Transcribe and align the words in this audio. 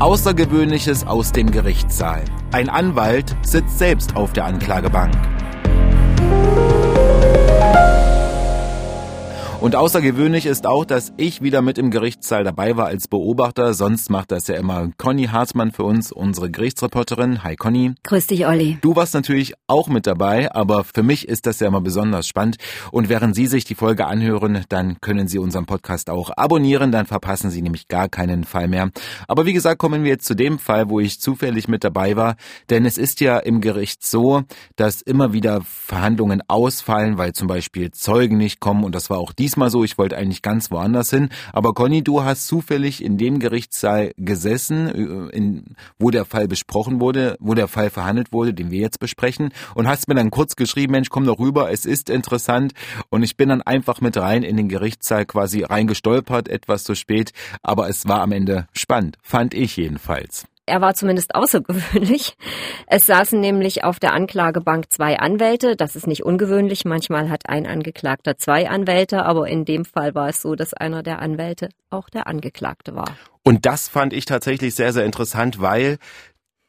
Außergewöhnliches 0.00 1.08
aus 1.08 1.32
dem 1.32 1.50
Gerichtssaal. 1.50 2.24
Ein 2.52 2.68
Anwalt 2.68 3.34
sitzt 3.42 3.80
selbst 3.80 4.14
auf 4.14 4.32
der 4.32 4.44
Anklagebank. 4.44 5.12
Und 9.60 9.74
außergewöhnlich 9.74 10.46
ist 10.46 10.68
auch, 10.68 10.84
dass 10.84 11.12
ich 11.16 11.42
wieder 11.42 11.62
mit 11.62 11.78
im 11.78 11.90
Gerichtssaal 11.90 12.44
dabei 12.44 12.76
war 12.76 12.86
als 12.86 13.08
Beobachter. 13.08 13.74
Sonst 13.74 14.08
macht 14.08 14.30
das 14.30 14.46
ja 14.46 14.54
immer 14.54 14.90
Conny 14.98 15.24
Hartmann 15.24 15.72
für 15.72 15.82
uns, 15.82 16.12
unsere 16.12 16.48
Gerichtsreporterin. 16.48 17.42
Hi 17.42 17.56
Conny. 17.56 17.94
Grüß 18.04 18.28
dich, 18.28 18.46
Olli. 18.46 18.78
Du 18.82 18.94
warst 18.94 19.14
natürlich 19.14 19.54
auch 19.66 19.88
mit 19.88 20.06
dabei, 20.06 20.54
aber 20.54 20.84
für 20.84 21.02
mich 21.02 21.26
ist 21.26 21.44
das 21.46 21.58
ja 21.58 21.66
immer 21.66 21.80
besonders 21.80 22.28
spannend. 22.28 22.58
Und 22.92 23.08
während 23.08 23.34
Sie 23.34 23.48
sich 23.48 23.64
die 23.64 23.74
Folge 23.74 24.06
anhören, 24.06 24.64
dann 24.68 25.00
können 25.00 25.26
Sie 25.26 25.40
unseren 25.40 25.66
Podcast 25.66 26.08
auch 26.08 26.30
abonnieren, 26.36 26.92
dann 26.92 27.06
verpassen 27.06 27.50
Sie 27.50 27.60
nämlich 27.60 27.88
gar 27.88 28.08
keinen 28.08 28.44
Fall 28.44 28.68
mehr. 28.68 28.90
Aber 29.26 29.44
wie 29.44 29.54
gesagt, 29.54 29.80
kommen 29.80 30.04
wir 30.04 30.10
jetzt 30.10 30.26
zu 30.26 30.34
dem 30.34 30.60
Fall, 30.60 30.88
wo 30.88 31.00
ich 31.00 31.20
zufällig 31.20 31.66
mit 31.66 31.82
dabei 31.82 32.14
war. 32.14 32.36
Denn 32.70 32.86
es 32.86 32.96
ist 32.96 33.20
ja 33.20 33.38
im 33.38 33.60
Gericht 33.60 34.06
so, 34.06 34.44
dass 34.76 35.02
immer 35.02 35.32
wieder 35.32 35.62
Verhandlungen 35.62 36.44
ausfallen, 36.46 37.18
weil 37.18 37.32
zum 37.32 37.48
Beispiel 37.48 37.90
Zeugen 37.90 38.36
nicht 38.36 38.60
kommen. 38.60 38.84
Und 38.84 38.94
das 38.94 39.10
war 39.10 39.18
auch 39.18 39.32
die 39.32 39.47
diesmal 39.48 39.70
so, 39.70 39.82
ich 39.82 39.96
wollte 39.96 40.18
eigentlich 40.18 40.42
ganz 40.42 40.70
woanders 40.70 41.08
hin. 41.08 41.30
Aber 41.54 41.72
Conny, 41.72 42.04
du 42.04 42.22
hast 42.22 42.46
zufällig 42.46 43.02
in 43.02 43.16
dem 43.16 43.38
Gerichtssaal 43.38 44.12
gesessen, 44.18 45.30
äh, 45.32 45.34
in, 45.34 45.64
wo 45.98 46.10
der 46.10 46.26
Fall 46.26 46.48
besprochen 46.48 47.00
wurde, 47.00 47.38
wo 47.40 47.54
der 47.54 47.66
Fall 47.66 47.88
verhandelt 47.88 48.30
wurde, 48.30 48.52
den 48.52 48.70
wir 48.70 48.80
jetzt 48.80 49.00
besprechen, 49.00 49.50
und 49.74 49.88
hast 49.88 50.06
mir 50.06 50.14
dann 50.14 50.30
kurz 50.30 50.54
geschrieben, 50.54 50.92
Mensch, 50.92 51.08
komm 51.08 51.24
doch 51.24 51.38
rüber, 51.38 51.70
es 51.70 51.86
ist 51.86 52.10
interessant. 52.10 52.74
Und 53.08 53.22
ich 53.22 53.38
bin 53.38 53.48
dann 53.48 53.62
einfach 53.62 54.02
mit 54.02 54.18
rein 54.18 54.42
in 54.42 54.58
den 54.58 54.68
Gerichtssaal 54.68 55.24
quasi 55.24 55.62
reingestolpert, 55.62 56.48
etwas 56.48 56.84
zu 56.84 56.94
spät, 56.94 57.32
aber 57.62 57.88
es 57.88 58.06
war 58.06 58.20
am 58.20 58.32
Ende 58.32 58.68
spannend, 58.74 59.16
fand 59.22 59.54
ich 59.54 59.78
jedenfalls. 59.78 60.46
Er 60.68 60.80
war 60.80 60.94
zumindest 60.94 61.34
außergewöhnlich. 61.34 62.36
Es 62.86 63.06
saßen 63.06 63.40
nämlich 63.40 63.84
auf 63.84 63.98
der 63.98 64.12
Anklagebank 64.12 64.92
zwei 64.92 65.18
Anwälte. 65.18 65.76
Das 65.76 65.96
ist 65.96 66.06
nicht 66.06 66.24
ungewöhnlich. 66.24 66.84
Manchmal 66.84 67.30
hat 67.30 67.48
ein 67.48 67.66
Angeklagter 67.66 68.36
zwei 68.38 68.68
Anwälte, 68.68 69.24
aber 69.24 69.48
in 69.48 69.64
dem 69.64 69.84
Fall 69.84 70.14
war 70.14 70.28
es 70.28 70.42
so, 70.42 70.54
dass 70.54 70.74
einer 70.74 71.02
der 71.02 71.20
Anwälte 71.20 71.70
auch 71.90 72.08
der 72.08 72.26
Angeklagte 72.26 72.94
war. 72.94 73.16
Und 73.42 73.66
das 73.66 73.88
fand 73.88 74.12
ich 74.12 74.26
tatsächlich 74.26 74.74
sehr, 74.74 74.92
sehr 74.92 75.04
interessant, 75.04 75.60
weil 75.60 75.98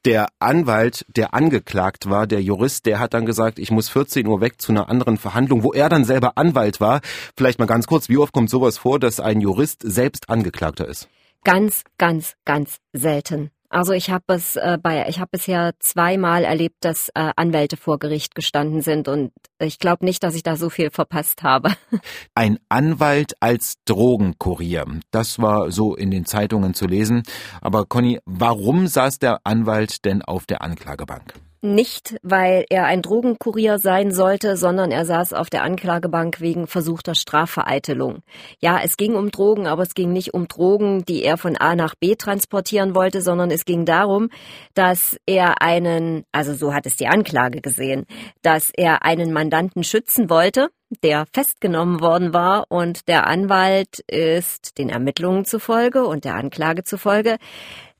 der 0.06 0.28
Anwalt, 0.40 1.06
der 1.10 1.34
angeklagt 1.34 2.10
war, 2.10 2.26
der 2.26 2.42
Jurist, 2.42 2.86
der 2.86 3.00
hat 3.00 3.14
dann 3.14 3.26
gesagt, 3.26 3.60
ich 3.60 3.70
muss 3.70 3.90
14 3.90 4.26
Uhr 4.28 4.40
weg 4.40 4.62
zu 4.62 4.72
einer 4.72 4.88
anderen 4.90 5.18
Verhandlung, 5.18 5.64
wo 5.64 5.74
er 5.74 5.90
dann 5.90 6.06
selber 6.06 6.38
Anwalt 6.38 6.80
war. 6.80 7.02
Vielleicht 7.36 7.60
mal 7.60 7.66
ganz 7.66 7.86
kurz, 7.86 8.08
wie 8.08 8.18
oft 8.18 8.32
kommt 8.32 8.50
sowas 8.50 8.78
vor, 8.78 9.00
dass 9.00 9.20
ein 9.20 9.42
Jurist 9.42 9.82
selbst 9.84 10.30
Angeklagter 10.30 10.88
ist? 10.88 11.10
Ganz, 11.44 11.84
ganz, 11.98 12.36
ganz 12.46 12.78
selten. 12.94 13.52
Also 13.70 13.94
ich 13.94 14.10
habe 14.10 14.24
es 14.34 14.56
äh, 14.56 14.78
bei 14.82 15.08
ich 15.08 15.20
habe 15.20 15.30
bisher 15.32 15.74
zweimal 15.80 16.44
erlebt, 16.44 16.78
dass 16.82 17.10
äh, 17.10 17.32
Anwälte 17.36 17.78
vor 17.78 18.00
Gericht 18.00 18.34
gestanden 18.34 18.82
sind 18.82 19.08
und 19.08 19.32
ich 19.60 19.78
glaube 19.78 20.06
nicht, 20.06 20.24
dass 20.24 20.34
ich 20.34 20.44
da 20.44 20.56
so 20.56 20.70
viel 20.70 20.90
verpasst 20.90 21.44
habe. 21.44 21.72
Ein 22.36 22.58
Anwalt 22.68 23.34
als 23.40 23.76
Drogenkurier, 23.86 24.86
das 25.12 25.40
war 25.40 25.72
so 25.72 25.96
in 25.96 26.10
den 26.10 26.26
Zeitungen 26.26 26.74
zu 26.74 26.88
lesen. 26.88 27.24
Aber 27.62 27.86
Conny, 27.86 28.20
warum 28.26 28.88
saß 28.88 29.20
der 29.20 29.42
Anwalt 29.44 30.04
denn 30.04 30.24
auf 30.24 30.48
der 30.48 30.62
Anklagebank? 30.64 31.34
Nicht, 31.62 32.16
weil 32.24 32.66
er 32.70 32.86
ein 32.86 33.02
Drogenkurier 33.02 33.80
sein 33.80 34.12
sollte, 34.12 34.56
sondern 34.56 34.92
er 34.92 35.04
saß 35.04 35.34
auf 35.34 35.50
der 35.50 35.64
Anklagebank 35.64 36.40
wegen 36.40 36.68
versuchter 36.68 37.16
Strafvereitelung. 37.16 38.24
Ja, 38.60 38.80
es 38.82 38.96
ging 38.96 39.14
um 39.16 39.30
Drogen, 39.30 39.68
aber 39.68 39.84
es 39.84 39.94
ging 39.94 40.14
nicht 40.14 40.34
um 40.34 40.48
Drogen, 40.48 41.04
die 41.04 41.22
er 41.22 41.38
von 41.38 41.58
A 41.58 41.76
nach 41.76 41.96
B 41.96 42.16
transportieren 42.16 42.96
wollte, 42.96 43.22
sondern 43.22 43.52
es 43.52 43.66
ging 43.66 43.84
darum, 43.84 44.30
dass 44.74 45.18
er 45.26 45.62
einen, 45.62 46.24
also 46.32 46.54
so 46.54 46.74
hat 46.74 46.86
es 46.86 46.96
die 46.96 47.08
Anklage 47.08 47.60
gesehen, 47.60 48.06
dass 48.42 48.72
er 48.74 49.04
einen 49.04 49.34
Mandanten 49.34 49.84
schützen 49.84 50.30
wollte, 50.30 50.70
der 51.04 51.26
festgenommen 51.34 52.00
worden 52.00 52.34
war 52.34 52.68
und 52.70 53.08
der 53.10 53.28
Anwalt 53.28 54.00
ist 54.08 54.78
den 54.78 54.90
Ermittlungen 54.90 55.44
zufolge 55.44 56.06
und 56.06 56.24
der 56.24 56.36
Anklage 56.36 56.84
zufolge 56.84 57.38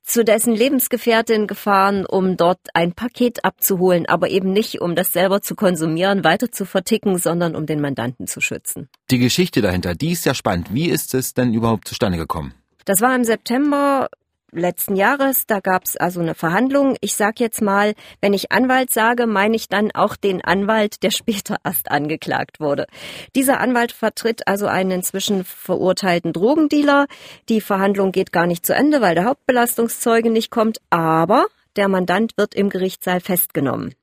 zu 0.10 0.24
dessen 0.24 0.54
Lebensgefährtin 0.54 1.48
gefahren, 1.48 2.06
um 2.06 2.36
dort 2.36 2.60
ein 2.74 2.94
Paket 2.94 3.46
abzuholen, 3.46 4.06
aber 4.08 4.30
eben 4.30 4.52
nicht, 4.52 4.82
um 4.82 4.96
das 4.96 5.14
selber 5.14 5.42
zu 5.42 5.56
konsumieren, 5.56 6.24
weiter 6.24 6.52
zu 6.52 6.66
verticken, 6.66 7.18
sondern 7.18 7.56
um 7.56 7.66
den 7.66 7.80
Mandanten 7.80 8.28
zu 8.28 8.42
schützen. 8.42 8.90
Die 9.12 9.20
Geschichte 9.20 9.62
dahinter, 9.62 9.96
die 9.96 10.12
ist 10.12 10.26
ja 10.26 10.34
spannend. 10.34 10.74
Wie 10.74 10.90
ist 10.90 11.14
es 11.14 11.34
denn 11.34 11.54
überhaupt 11.54 11.88
zustande 11.88 12.18
gekommen? 12.18 12.54
Das 12.86 13.02
war 13.02 13.16
im 13.16 13.24
September 13.24 14.10
letzten 14.52 14.96
Jahres. 14.96 15.46
Da 15.48 15.60
gab 15.60 15.86
es 15.86 15.98
also 15.98 16.20
eine 16.20 16.36
Verhandlung. 16.36 16.98
Ich 17.02 17.16
sag 17.16 17.40
jetzt 17.40 17.62
mal, 17.62 17.94
wenn 18.22 18.34
ich 18.34 18.52
Anwalt 18.52 18.92
sage, 18.92 19.28
meine 19.28 19.56
ich 19.56 19.70
dann 19.70 19.92
auch 19.92 20.16
den 20.16 20.44
Anwalt, 20.44 21.04
der 21.04 21.12
später 21.20 21.58
erst 21.64 21.92
angeklagt 21.92 22.60
wurde. 22.60 22.88
Dieser 23.36 23.60
Anwalt 23.60 23.92
vertritt 23.92 24.48
also 24.48 24.68
einen 24.68 24.92
inzwischen 24.92 25.44
verurteilten 25.44 26.34
Drogendealer. 26.34 27.08
Die 27.50 27.62
Verhandlung 27.62 28.12
geht 28.12 28.32
gar 28.32 28.48
nicht 28.48 28.66
zu 28.66 28.74
Ende, 28.74 29.02
weil 29.02 29.16
der 29.16 29.26
Hauptbelastungszeuge 29.26 30.30
nicht 30.30 30.52
kommt, 30.52 30.80
aber 30.90 31.46
der 31.76 31.88
Mandant 31.88 32.38
wird 32.38 32.56
im 32.56 32.70
Gerichtssaal 32.70 33.20
festgenommen. 33.20 33.94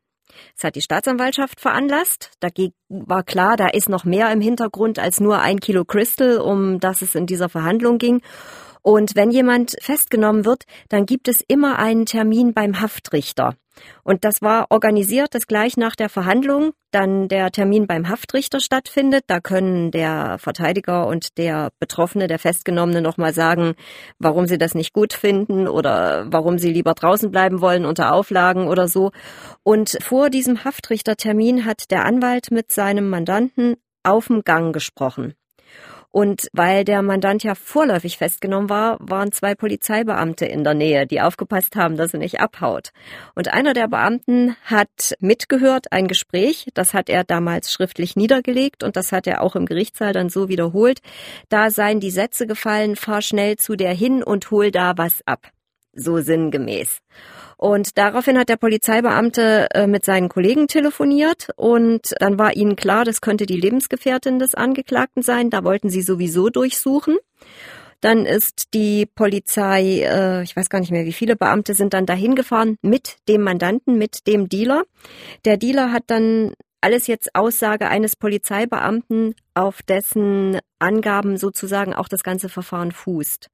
Das 0.54 0.64
hat 0.64 0.76
die 0.76 0.82
Staatsanwaltschaft 0.82 1.60
veranlasst. 1.60 2.30
Dagegen 2.40 2.74
war 2.88 3.22
klar, 3.22 3.56
da 3.56 3.68
ist 3.68 3.88
noch 3.88 4.04
mehr 4.04 4.30
im 4.32 4.40
Hintergrund 4.40 4.98
als 4.98 5.20
nur 5.20 5.40
ein 5.40 5.60
Kilo 5.60 5.84
Crystal, 5.84 6.38
um 6.38 6.80
das 6.80 7.02
es 7.02 7.14
in 7.14 7.26
dieser 7.26 7.48
Verhandlung 7.48 7.98
ging. 7.98 8.22
Und 8.86 9.16
wenn 9.16 9.32
jemand 9.32 9.74
festgenommen 9.80 10.44
wird, 10.44 10.62
dann 10.88 11.06
gibt 11.06 11.26
es 11.26 11.42
immer 11.48 11.80
einen 11.80 12.06
Termin 12.06 12.54
beim 12.54 12.80
Haftrichter. 12.80 13.56
Und 14.04 14.22
das 14.22 14.42
war 14.42 14.66
organisiert, 14.70 15.34
dass 15.34 15.48
gleich 15.48 15.76
nach 15.76 15.97
der 15.97 16.08
Verhandlung 16.08 16.70
dann 16.92 17.26
der 17.26 17.50
Termin 17.50 17.88
beim 17.88 18.08
Haftrichter 18.08 18.60
stattfindet. 18.60 19.24
Da 19.26 19.41
können 19.41 19.91
der 19.91 20.38
Verteidiger 20.38 21.08
und 21.08 21.36
der 21.36 21.72
Betroffene, 21.80 22.28
der 22.28 22.38
Festgenommene 22.38 23.02
nochmal 23.02 23.34
sagen, 23.34 23.74
warum 24.20 24.47
sie 24.47 24.56
das 24.56 24.76
nicht 24.76 24.92
gut 24.92 25.14
finden 25.14 25.66
oder 25.66 26.28
warum 26.30 26.56
sie 26.56 26.70
lieber 26.70 26.94
draußen 26.94 27.32
bleiben 27.32 27.60
wollen 27.60 27.86
unter 27.86 28.12
Auflagen 28.12 28.68
oder 28.68 28.86
so. 28.86 29.10
Und 29.64 29.98
vor 30.00 30.30
diesem 30.30 30.62
Haftrichtertermin 30.62 31.64
hat 31.64 31.91
der 31.91 32.04
Anwalt 32.04 32.53
mit 32.53 32.70
seinem 32.70 33.08
Mandanten 33.08 33.78
auf 34.04 34.28
dem 34.28 34.42
Gang 34.42 34.72
gesprochen. 34.72 35.34
Und 36.16 36.49
weil 36.54 36.87
der 36.87 37.03
Mandant 37.03 37.44
ja 37.44 37.54
vorläufig 37.54 38.16
festgenommen 38.16 38.71
war, 38.71 38.97
waren 39.00 39.32
zwei 39.32 39.54
Polizeibeamte 39.54 40.47
in 40.47 40.65
der 40.65 40.72
Nähe, 40.72 41.06
die 41.06 41.21
aufgepasst 41.21 41.77
haben, 41.77 41.99
dass 41.99 42.15
er 42.15 42.21
nicht 42.21 42.41
abhaut. 42.41 42.93
Und 43.34 43.53
einer 43.53 43.75
der 43.75 43.87
Beamten 43.87 44.56
hat 44.65 45.15
mitgehört, 45.21 45.93
ein 45.93 46.09
Gespräch, 46.09 46.69
das 46.72 46.94
hat 46.94 47.10
er 47.10 47.22
damals 47.22 47.71
schriftlich 47.71 48.16
niedergelegt 48.16 48.82
und 48.82 48.97
das 48.97 49.12
hat 49.12 49.27
er 49.27 49.43
auch 49.43 49.56
im 49.56 49.66
Gerichtssaal 49.66 50.15
dann 50.15 50.31
so 50.31 50.49
wiederholt. 50.49 51.00
Da 51.50 51.71
seien 51.71 52.00
die 52.00 52.10
Sätze 52.10 52.47
gefallen, 52.47 52.97
fahr 52.97 53.21
schnell 53.21 53.56
zu 53.56 53.77
der 53.77 53.93
hin 53.93 54.22
und 54.22 54.50
hol 54.50 54.71
da 54.71 54.97
was 54.97 55.21
ab. 55.27 55.50
So 55.93 56.22
sinngemäß. 56.22 57.03
Und 57.56 57.96
daraufhin 57.96 58.38
hat 58.38 58.50
der 58.50 58.56
Polizeibeamte 58.56 59.68
äh, 59.72 59.86
mit 59.86 60.04
seinen 60.04 60.28
Kollegen 60.28 60.68
telefoniert 60.68 61.48
und 61.56 62.14
dann 62.20 62.38
war 62.38 62.54
ihnen 62.54 62.76
klar, 62.76 63.04
das 63.04 63.22
könnte 63.22 63.46
die 63.46 63.58
Lebensgefährtin 63.58 64.38
des 64.38 64.54
Angeklagten 64.54 65.22
sein. 65.22 65.48
Da 65.48 65.64
wollten 65.64 65.88
sie 65.88 66.02
sowieso 66.02 66.50
durchsuchen. 66.50 67.16
Dann 68.02 68.26
ist 68.26 68.74
die 68.74 69.06
Polizei, 69.06 70.02
äh, 70.02 70.42
ich 70.42 70.54
weiß 70.54 70.68
gar 70.68 70.80
nicht 70.80 70.90
mehr, 70.90 71.06
wie 71.06 71.14
viele 71.14 71.34
Beamte 71.34 71.74
sind 71.74 71.94
dann 71.94 72.04
dahin 72.04 72.34
gefahren 72.34 72.76
mit 72.82 73.16
dem 73.26 73.42
Mandanten, 73.42 73.96
mit 73.96 74.26
dem 74.26 74.50
Dealer. 74.50 74.84
Der 75.46 75.56
Dealer 75.56 75.92
hat 75.92 76.04
dann 76.08 76.52
alles 76.82 77.06
jetzt 77.06 77.34
Aussage 77.34 77.88
eines 77.88 78.16
Polizeibeamten, 78.16 79.34
auf 79.54 79.82
dessen 79.82 80.58
Angaben 80.78 81.37
sozusagen 81.37 81.94
auch 81.94 82.09
das 82.09 82.22
ganze 82.22 82.48
Verfahren 82.48 82.92
fußt. 82.92 83.48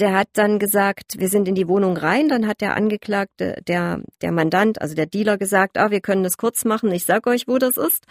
Der 0.00 0.12
hat 0.12 0.28
dann 0.34 0.58
gesagt, 0.58 1.18
wir 1.18 1.28
sind 1.28 1.48
in 1.48 1.54
die 1.54 1.68
Wohnung 1.68 1.96
rein, 1.96 2.28
dann 2.28 2.46
hat 2.46 2.60
der 2.60 2.76
Angeklagte, 2.76 3.62
der, 3.66 4.02
der 4.20 4.32
Mandant, 4.32 4.80
also 4.80 4.94
der 4.94 5.06
Dealer 5.06 5.38
gesagt, 5.38 5.78
ah, 5.78 5.90
wir 5.90 6.00
können 6.00 6.24
das 6.24 6.36
kurz 6.36 6.64
machen, 6.64 6.90
ich 6.92 7.04
sag 7.04 7.26
euch, 7.26 7.48
wo 7.48 7.58
das 7.58 7.76
ist, 7.76 8.04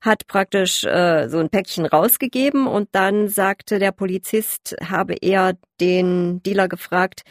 hat 0.00 0.26
praktisch 0.26 0.84
äh, 0.84 1.28
so 1.28 1.38
ein 1.38 1.50
Päckchen 1.50 1.86
rausgegeben 1.86 2.66
und 2.66 2.88
dann 2.92 3.28
sagte 3.28 3.78
der 3.78 3.92
Polizist, 3.92 4.76
habe 4.82 5.16
er 5.20 5.54
den 5.80 6.42
Dealer 6.42 6.68
gefragt, 6.68 7.22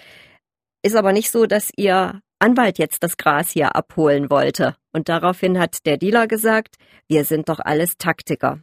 ist 0.84 0.96
aber 0.96 1.14
nicht 1.14 1.32
so, 1.32 1.46
dass 1.46 1.72
ihr 1.76 2.22
Anwalt 2.40 2.78
jetzt 2.78 3.02
das 3.02 3.18
Gras 3.18 3.50
hier 3.50 3.76
abholen 3.76 4.30
wollte. 4.30 4.76
Und 4.94 5.10
daraufhin 5.10 5.58
hat 5.58 5.86
der 5.86 5.98
Dealer 5.98 6.28
gesagt, 6.28 6.76
wir 7.08 7.26
sind 7.26 7.50
doch 7.50 7.60
alles 7.60 7.98
Taktiker. 7.98 8.60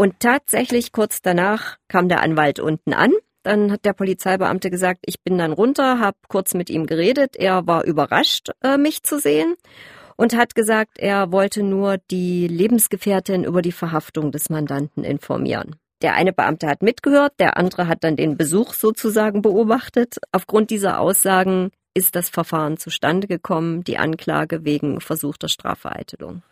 Und 0.00 0.18
tatsächlich 0.18 0.92
kurz 0.92 1.20
danach 1.20 1.76
kam 1.86 2.08
der 2.08 2.22
Anwalt 2.22 2.58
unten 2.58 2.94
an. 2.94 3.12
Dann 3.42 3.70
hat 3.70 3.84
der 3.84 3.92
Polizeibeamte 3.92 4.70
gesagt, 4.70 5.00
ich 5.04 5.22
bin 5.22 5.36
dann 5.36 5.52
runter, 5.52 5.98
habe 5.98 6.16
kurz 6.26 6.54
mit 6.54 6.70
ihm 6.70 6.86
geredet. 6.86 7.36
Er 7.36 7.66
war 7.66 7.84
überrascht, 7.84 8.48
äh, 8.62 8.78
mich 8.78 9.02
zu 9.02 9.18
sehen 9.18 9.56
und 10.16 10.34
hat 10.34 10.54
gesagt, 10.54 10.98
er 10.98 11.32
wollte 11.32 11.62
nur 11.62 11.98
die 12.10 12.48
Lebensgefährtin 12.48 13.44
über 13.44 13.60
die 13.60 13.72
Verhaftung 13.72 14.32
des 14.32 14.48
Mandanten 14.48 15.04
informieren. 15.04 15.76
Der 16.00 16.14
eine 16.14 16.32
Beamte 16.32 16.66
hat 16.66 16.80
mitgehört, 16.80 17.34
der 17.38 17.58
andere 17.58 17.86
hat 17.86 18.02
dann 18.02 18.16
den 18.16 18.38
Besuch 18.38 18.72
sozusagen 18.72 19.42
beobachtet. 19.42 20.16
Aufgrund 20.32 20.70
dieser 20.70 20.98
Aussagen 20.98 21.72
ist 21.92 22.16
das 22.16 22.30
Verfahren 22.30 22.78
zustande 22.78 23.26
gekommen, 23.26 23.84
die 23.84 23.98
Anklage 23.98 24.64
wegen 24.64 25.02
versuchter 25.02 25.50
Strafvereitelung 25.50 26.42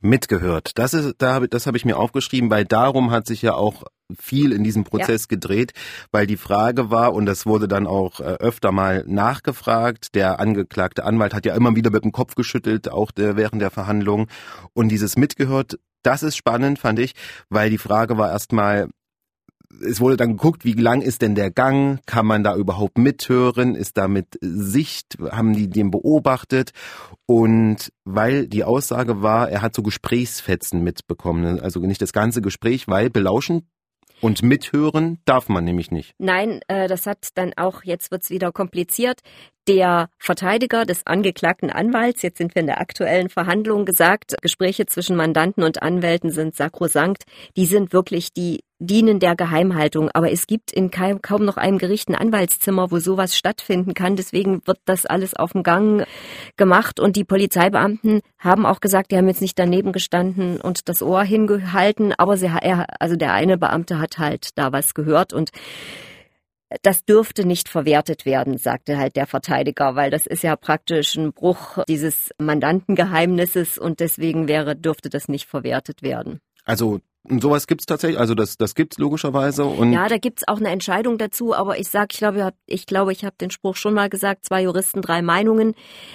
mitgehört. 0.00 0.72
Das 0.76 0.94
ist, 0.94 1.16
da 1.18 1.40
das 1.40 1.66
habe 1.66 1.76
ich 1.76 1.84
mir 1.84 1.96
aufgeschrieben, 1.96 2.50
weil 2.50 2.64
darum 2.64 3.10
hat 3.10 3.26
sich 3.26 3.42
ja 3.42 3.54
auch 3.54 3.84
viel 4.18 4.52
in 4.52 4.62
diesem 4.62 4.84
Prozess 4.84 5.22
ja. 5.22 5.28
gedreht, 5.28 5.72
weil 6.12 6.26
die 6.26 6.36
Frage 6.36 6.90
war, 6.90 7.12
und 7.12 7.26
das 7.26 7.46
wurde 7.46 7.66
dann 7.66 7.86
auch 7.86 8.20
äh, 8.20 8.24
öfter 8.24 8.72
mal 8.72 9.04
nachgefragt, 9.06 10.14
der 10.14 10.38
angeklagte 10.38 11.04
Anwalt 11.04 11.34
hat 11.34 11.46
ja 11.46 11.54
immer 11.54 11.74
wieder 11.74 11.90
mit 11.90 12.04
dem 12.04 12.12
Kopf 12.12 12.34
geschüttelt, 12.34 12.88
auch 12.88 13.10
während 13.16 13.60
der 13.60 13.70
Verhandlung. 13.70 14.28
Und 14.74 14.90
dieses 14.90 15.16
mitgehört, 15.16 15.78
das 16.02 16.22
ist 16.22 16.36
spannend, 16.36 16.78
fand 16.78 17.00
ich, 17.00 17.14
weil 17.48 17.68
die 17.68 17.78
Frage 17.78 18.16
war 18.16 18.30
erstmal, 18.30 18.88
es 19.82 20.00
wurde 20.00 20.16
dann 20.16 20.36
geguckt, 20.36 20.64
wie 20.64 20.72
lang 20.72 21.00
ist 21.02 21.22
denn 21.22 21.34
der 21.34 21.50
Gang? 21.50 22.00
Kann 22.06 22.26
man 22.26 22.44
da 22.44 22.56
überhaupt 22.56 22.98
mithören? 22.98 23.74
Ist 23.74 23.96
da 23.96 24.08
mit 24.08 24.38
Sicht? 24.40 25.16
Haben 25.30 25.54
die 25.54 25.68
den 25.68 25.90
beobachtet? 25.90 26.72
Und 27.26 27.92
weil 28.04 28.46
die 28.46 28.64
Aussage 28.64 29.22
war, 29.22 29.48
er 29.50 29.62
hat 29.62 29.74
so 29.74 29.82
Gesprächsfetzen 29.82 30.82
mitbekommen, 30.82 31.60
also 31.60 31.80
nicht 31.80 32.02
das 32.02 32.12
ganze 32.12 32.42
Gespräch, 32.42 32.88
weil 32.88 33.10
belauschen 33.10 33.68
und 34.20 34.42
mithören 34.42 35.18
darf 35.24 35.48
man 35.48 35.64
nämlich 35.64 35.90
nicht. 35.90 36.14
Nein, 36.18 36.60
äh, 36.68 36.88
das 36.88 37.06
hat 37.06 37.28
dann 37.34 37.52
auch, 37.56 37.82
jetzt 37.84 38.10
wird's 38.10 38.30
wieder 38.30 38.52
kompliziert, 38.52 39.20
der 39.68 40.08
Verteidiger 40.18 40.84
des 40.84 41.06
angeklagten 41.06 41.70
Anwalts, 41.70 42.22
jetzt 42.22 42.38
sind 42.38 42.54
wir 42.54 42.60
in 42.60 42.66
der 42.66 42.80
aktuellen 42.80 43.28
Verhandlung, 43.28 43.84
gesagt, 43.84 44.34
Gespräche 44.42 44.86
zwischen 44.86 45.16
Mandanten 45.16 45.62
und 45.62 45.82
Anwälten 45.82 46.30
sind 46.30 46.56
sakrosankt. 46.56 47.24
Die 47.56 47.66
sind 47.66 47.92
wirklich 47.92 48.32
die 48.32 48.60
dienen 48.78 49.20
der 49.20 49.36
Geheimhaltung. 49.36 50.10
Aber 50.12 50.30
es 50.30 50.46
gibt 50.46 50.70
in 50.70 50.90
kaum, 50.90 51.22
kaum 51.22 51.44
noch 51.44 51.56
einem 51.56 51.78
Gericht 51.78 52.08
ein 52.08 52.14
Anwaltszimmer, 52.14 52.90
wo 52.90 52.98
sowas 52.98 53.36
stattfinden 53.36 53.94
kann. 53.94 54.16
Deswegen 54.16 54.66
wird 54.66 54.78
das 54.84 55.06
alles 55.06 55.34
auf 55.34 55.52
dem 55.52 55.62
Gang 55.62 56.06
gemacht. 56.56 57.00
Und 57.00 57.16
die 57.16 57.24
Polizeibeamten 57.24 58.20
haben 58.38 58.66
auch 58.66 58.80
gesagt, 58.80 59.10
die 59.10 59.16
haben 59.16 59.28
jetzt 59.28 59.42
nicht 59.42 59.58
daneben 59.58 59.92
gestanden 59.92 60.60
und 60.60 60.88
das 60.88 61.02
Ohr 61.02 61.22
hingehalten. 61.22 62.12
Aber 62.16 62.36
sie, 62.36 62.50
also 63.00 63.16
der 63.16 63.32
eine 63.32 63.58
Beamte 63.58 63.98
hat 63.98 64.18
halt 64.18 64.50
da 64.56 64.72
was 64.72 64.94
gehört 64.94 65.32
und 65.32 65.50
das 66.82 67.04
dürfte 67.04 67.46
nicht 67.46 67.68
verwertet 67.68 68.26
werden, 68.26 68.58
sagte 68.58 68.98
halt 68.98 69.16
der 69.16 69.26
Verteidiger, 69.26 69.94
weil 69.94 70.10
das 70.10 70.26
ist 70.26 70.42
ja 70.42 70.56
praktisch 70.56 71.16
ein 71.16 71.32
Bruch 71.32 71.78
dieses 71.88 72.30
Mandantengeheimnisses 72.38 73.78
und 73.78 74.00
deswegen 74.00 74.48
wäre, 74.48 74.76
dürfte 74.76 75.08
das 75.08 75.28
nicht 75.28 75.48
verwertet 75.48 76.02
werden. 76.02 76.40
Also 76.64 77.00
und 77.28 77.42
sowas 77.42 77.66
gibt's 77.66 77.86
tatsächlich, 77.86 78.18
also 78.20 78.34
das, 78.34 78.56
das 78.56 78.74
gibt's 78.74 78.98
logischerweise. 78.98 79.64
Und 79.64 79.92
ja, 79.92 80.08
da 80.08 80.18
gibt's 80.18 80.46
auch 80.46 80.58
eine 80.58 80.68
Entscheidung 80.68 81.18
dazu, 81.18 81.54
aber 81.54 81.78
ich 81.78 81.88
sag, 81.88 82.12
ich 82.12 82.18
glaube, 82.18 82.52
ich 82.66 82.86
glaube, 82.86 83.12
ich 83.12 83.24
habe 83.24 83.34
den 83.40 83.50
Spruch 83.50 83.76
schon 83.76 83.94
mal 83.94 84.08
gesagt, 84.08 84.44
zwei 84.44 84.62
Juristen, 84.62 85.02
drei 85.02 85.22
Meinungen. 85.22 85.74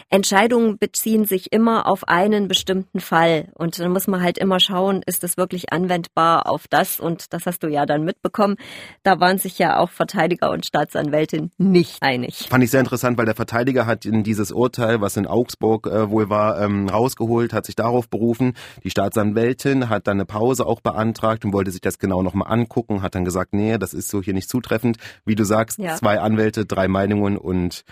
Entscheidungen 0.10 0.78
beziehen 0.78 1.26
sich 1.26 1.52
immer 1.52 1.88
auf 1.88 2.08
einen 2.08 2.48
bestimmten 2.48 3.00
Fall. 3.00 3.52
Und 3.56 3.78
dann 3.80 3.92
muss 3.92 4.08
man 4.08 4.22
halt 4.22 4.38
immer 4.38 4.60
schauen, 4.60 5.02
ist 5.06 5.24
das 5.24 5.38
wirklich 5.38 5.74
anwendbar 5.74 6.48
auf 6.50 6.68
das? 6.70 7.00
Und 7.00 7.34
das 7.34 7.46
hast 7.46 7.64
du 7.64 7.68
ja 7.68 7.86
dann 7.86 8.04
mitbekommen. 8.04 8.56
Da 9.04 9.20
waren 9.20 9.38
sich 9.38 9.60
ja 9.60 9.80
auch 9.80 9.90
Verteidiger 9.90 10.52
und 10.52 10.66
Staatsanwältin 10.66 11.52
nicht 11.58 12.02
einig. 12.02 12.48
Fand 12.50 12.64
ich 12.64 12.72
sehr 12.72 12.80
interessant, 12.80 13.18
weil 13.18 13.26
der 13.26 13.36
Verteidiger 13.36 13.86
hat 13.86 14.06
in 14.06 14.24
dieses 14.24 14.52
Urteil, 14.52 15.02
was 15.02 15.18
in 15.18 15.28
Augsburg 15.28 15.88
äh, 15.88 16.10
wohl 16.10 16.30
war, 16.30 16.62
ähm, 16.62 16.88
rausgeholt, 16.88 17.54
hat 17.54 17.66
sich 17.66 17.76
darauf 17.76 18.10
berufen. 18.10 18.54
Die 18.84 18.90
Staatsanwältin 18.90 19.90
hat 19.90 20.08
dann 20.08 20.18
eine 20.18 20.26
Pause 20.26 20.66
auch 20.66 20.80
beantragt 20.80 21.01
beantragt 21.02 21.46
und 21.46 21.54
wollte 21.54 21.72
sich 21.72 21.82
das 21.82 22.00
genau 22.00 22.22
nochmal 22.22 22.52
angucken, 22.52 23.02
hat 23.02 23.16
dann 23.16 23.26
gesagt, 23.26 23.54
nee, 23.54 23.78
das 23.78 23.94
ist 23.94 24.10
so 24.10 24.22
hier 24.22 24.34
nicht 24.34 24.50
zutreffend. 24.50 24.98
Wie 25.26 25.36
du 25.36 25.44
sagst, 25.44 25.80
ja. 25.80 25.96
zwei 25.96 26.20
Anwälte, 26.20 26.66
drei 26.66 26.88
Meinungen 26.88 27.38
und 27.38 27.84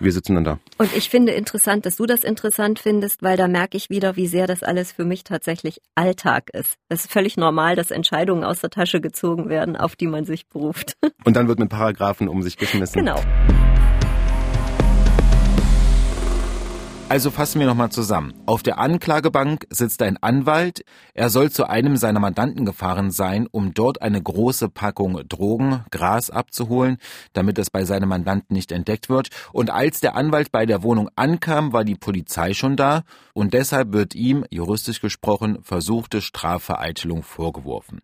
wir 0.00 0.12
sitzen 0.12 0.36
dann 0.36 0.44
da. 0.44 0.58
Und 0.78 0.96
ich 0.96 1.10
finde 1.10 1.32
interessant, 1.32 1.84
dass 1.84 1.96
du 1.96 2.06
das 2.06 2.22
interessant 2.22 2.78
findest, 2.78 3.22
weil 3.22 3.36
da 3.36 3.48
merke 3.48 3.76
ich 3.76 3.90
wieder, 3.90 4.14
wie 4.14 4.28
sehr 4.28 4.46
das 4.46 4.62
alles 4.62 4.92
für 4.92 5.04
mich 5.04 5.24
tatsächlich 5.24 5.80
Alltag 5.96 6.50
ist. 6.52 6.76
Es 6.88 7.00
ist 7.00 7.12
völlig 7.12 7.36
normal, 7.36 7.74
dass 7.74 7.90
Entscheidungen 7.90 8.44
aus 8.44 8.60
der 8.60 8.70
Tasche 8.70 9.00
gezogen 9.00 9.48
werden, 9.48 9.76
auf 9.76 9.96
die 9.96 10.06
man 10.06 10.24
sich 10.24 10.46
beruft. 10.48 10.96
Und 11.24 11.36
dann 11.36 11.48
wird 11.48 11.58
mit 11.58 11.68
Paragraphen 11.68 12.28
um 12.28 12.42
sich 12.42 12.56
geschmissen. 12.56 13.04
Genau. 13.04 13.20
Also 17.10 17.30
fassen 17.30 17.58
wir 17.58 17.66
nochmal 17.66 17.90
zusammen. 17.90 18.34
Auf 18.44 18.62
der 18.62 18.78
Anklagebank 18.78 19.66
sitzt 19.70 20.02
ein 20.02 20.18
Anwalt. 20.18 20.84
Er 21.14 21.30
soll 21.30 21.50
zu 21.50 21.66
einem 21.66 21.96
seiner 21.96 22.20
Mandanten 22.20 22.66
gefahren 22.66 23.10
sein, 23.10 23.48
um 23.50 23.72
dort 23.72 24.02
eine 24.02 24.22
große 24.22 24.68
Packung 24.68 25.26
Drogen, 25.26 25.84
Gras 25.90 26.28
abzuholen, 26.28 26.98
damit 27.32 27.58
es 27.58 27.70
bei 27.70 27.86
seinem 27.86 28.10
Mandanten 28.10 28.54
nicht 28.54 28.72
entdeckt 28.72 29.08
wird. 29.08 29.30
Und 29.52 29.70
als 29.70 30.00
der 30.00 30.16
Anwalt 30.16 30.52
bei 30.52 30.66
der 30.66 30.82
Wohnung 30.82 31.08
ankam, 31.16 31.72
war 31.72 31.84
die 31.84 31.94
Polizei 31.94 32.52
schon 32.52 32.76
da 32.76 33.04
und 33.32 33.54
deshalb 33.54 33.94
wird 33.94 34.14
ihm, 34.14 34.44
juristisch 34.50 35.00
gesprochen, 35.00 35.60
versuchte 35.62 36.20
Strafvereitelung 36.20 37.22
vorgeworfen. 37.22 38.02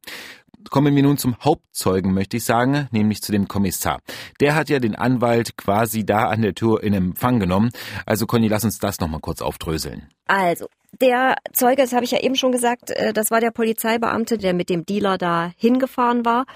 Kommen 0.71 0.95
wir 0.95 1.03
nun 1.03 1.19
zum 1.19 1.37
Hauptzeugen, 1.43 2.13
möchte 2.13 2.37
ich 2.37 2.45
sagen, 2.45 2.89
nämlich 2.91 3.23
zu 3.23 3.33
dem 3.33 3.49
Kommissar. 3.49 4.01
Der 4.41 4.55
hat 4.55 4.69
ja 4.69 4.79
den 4.79 4.95
Anwalt 4.95 5.57
quasi 5.57 6.05
da 6.05 6.29
an 6.29 6.43
der 6.43 6.55
Tür 6.55 6.83
in 6.83 6.95
Empfang 6.95 7.41
genommen. 7.41 7.71
Also 8.07 8.27
Conny, 8.27 8.49
lass 8.49 8.65
uns 8.65 8.79
das 8.79 9.01
nochmal 9.01 9.21
kurz 9.21 9.43
aufdröseln. 9.43 10.09
Also, 10.27 10.67
der 11.01 11.37
Zeuge, 11.53 11.83
das 11.83 11.93
habe 11.93 12.05
ich 12.05 12.13
ja 12.13 12.21
eben 12.21 12.37
schon 12.37 12.53
gesagt, 12.53 12.91
äh, 12.91 13.13
das 13.13 13.31
war 13.31 13.41
der 13.41 13.51
Polizeibeamte, 13.51 14.39
der 14.39 14.55
mit 14.55 14.71
dem 14.71 14.87
Dealer 14.87 15.19
da 15.19 15.53
hingefahren 15.57 16.25
war. 16.25 16.47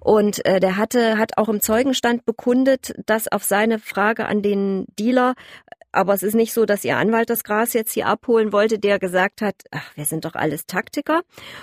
Und 0.00 0.44
äh, 0.44 0.60
der 0.60 0.76
hatte, 0.76 1.16
hat 1.16 1.38
auch 1.38 1.48
im 1.48 1.60
Zeugenstand 1.60 2.26
bekundet, 2.26 2.92
dass 3.06 3.28
auf 3.28 3.44
seine 3.44 3.78
Frage 3.78 4.26
an 4.26 4.42
den 4.42 4.86
Dealer, 4.98 5.34
aber 5.94 6.14
es 6.14 6.22
ist 6.22 6.34
nicht 6.34 6.52
so, 6.52 6.66
dass 6.66 6.84
ihr 6.84 6.96
Anwalt 6.96 7.30
das 7.30 7.44
Gras 7.44 7.72
jetzt 7.72 7.92
hier 7.92 8.06
abholen 8.06 8.52
wollte, 8.52 8.78
der 8.78 8.98
gesagt 8.98 9.40
hat, 9.40 9.54
ach, 9.70 9.96
wir 9.96 10.04
sind 10.04 10.24
doch 10.24 10.34
alles 10.34 10.66
Taktiker. 10.66 11.22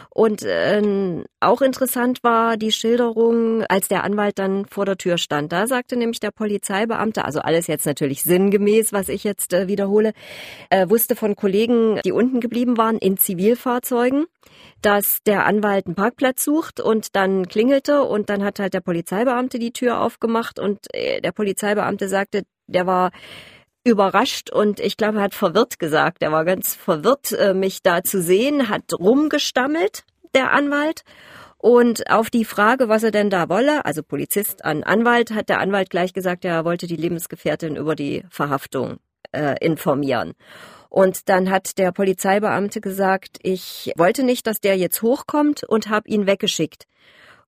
Und 0.10 0.44
äh, 0.44 1.24
auch 1.40 1.62
interessant 1.62 2.24
war 2.24 2.58
die 2.58 2.72
Schilderung, 2.72 3.64
als 3.66 3.88
der 3.88 4.04
Anwalt 4.04 4.40
dann 4.40 4.66
vor 4.66 4.86
der 4.86 4.98
Tür 4.98 5.18
stand. 5.18 5.52
Da 5.52 5.68
sagte 5.68 5.98
nämlich 5.98 6.20
der 6.20 6.32
Polizeibeamte, 6.32 7.26
also 7.26 7.40
alles 7.40 7.68
jetzt 7.68 7.86
natürlich 7.86 8.24
sinngemäß, 8.24 8.94
was 8.94 9.10
ich 9.10 9.24
jetzt 9.24 9.54
äh, 9.54 9.68
wiederhole, 9.68 10.14
äh, 10.70 10.90
wusste 10.90 11.16
von 11.16 11.36
Kollegen, 11.36 12.00
die 12.06 12.12
unten 12.12 12.40
geblieben 12.40 12.78
waren, 12.78 12.98
in 12.98 13.18
Zivilfahrzeugen, 13.18 14.26
dass 14.82 15.22
der 15.24 15.46
Anwalt 15.46 15.88
einen 15.88 15.96
Parkplatz 15.96 16.44
sucht 16.44 16.80
und 16.80 17.16
dann 17.16 17.48
klingelte 17.48 18.04
und 18.04 18.30
dann 18.30 18.44
hat 18.44 18.60
halt 18.60 18.74
der 18.74 18.82
Polizeibeamte 18.82 19.60
die 19.60 19.74
Tür 19.74 20.02
aufgemacht 20.02 20.60
und 20.60 20.80
äh, 20.94 21.22
der 21.22 21.32
Polizeibeamte 21.32 22.08
sagte, 22.08 22.44
der 22.68 22.88
war 22.88 23.12
überrascht 23.84 24.52
und 24.52 24.80
ich 24.80 24.98
glaube, 24.98 25.18
er 25.18 25.24
hat 25.24 25.34
verwirrt 25.34 25.80
gesagt. 25.80 26.22
Er 26.22 26.32
war 26.32 26.46
ganz 26.46 26.76
verwirrt, 26.76 27.32
äh, 27.32 27.54
mich 27.54 27.82
da 27.82 28.04
zu 28.04 28.22
sehen, 28.22 28.70
hat 28.70 28.94
rumgestammelt, 29.00 30.04
der 30.36 30.52
Anwalt. 30.52 31.04
Und 31.58 32.10
auf 32.10 32.30
die 32.30 32.46
Frage, 32.46 32.90
was 32.90 33.04
er 33.04 33.12
denn 33.12 33.30
da 33.30 33.48
wolle, 33.48 33.86
also 33.86 34.02
Polizist 34.02 34.66
an 34.66 34.84
Anwalt, 34.84 35.32
hat 35.32 35.50
der 35.50 35.60
Anwalt 35.60 35.92
gleich 35.92 36.14
gesagt, 36.14 36.44
er 36.44 36.66
wollte 36.66 36.88
die 36.88 36.96
Lebensgefährtin 36.96 37.76
über 37.76 37.96
die 37.96 38.24
Verhaftung 38.30 38.98
äh, 39.32 39.56
informieren. 39.64 40.34
Und 40.90 41.30
dann 41.30 41.50
hat 41.50 41.78
der 41.78 41.92
Polizeibeamte 41.92 42.82
gesagt, 42.82 43.38
ich 43.44 43.94
wollte 43.96 44.24
nicht, 44.24 44.46
dass 44.48 44.60
der 44.60 44.76
jetzt 44.76 45.02
hochkommt 45.02 45.64
und 45.64 45.88
habe 45.90 46.10
ihn 46.10 46.28
weggeschickt. 46.28 46.86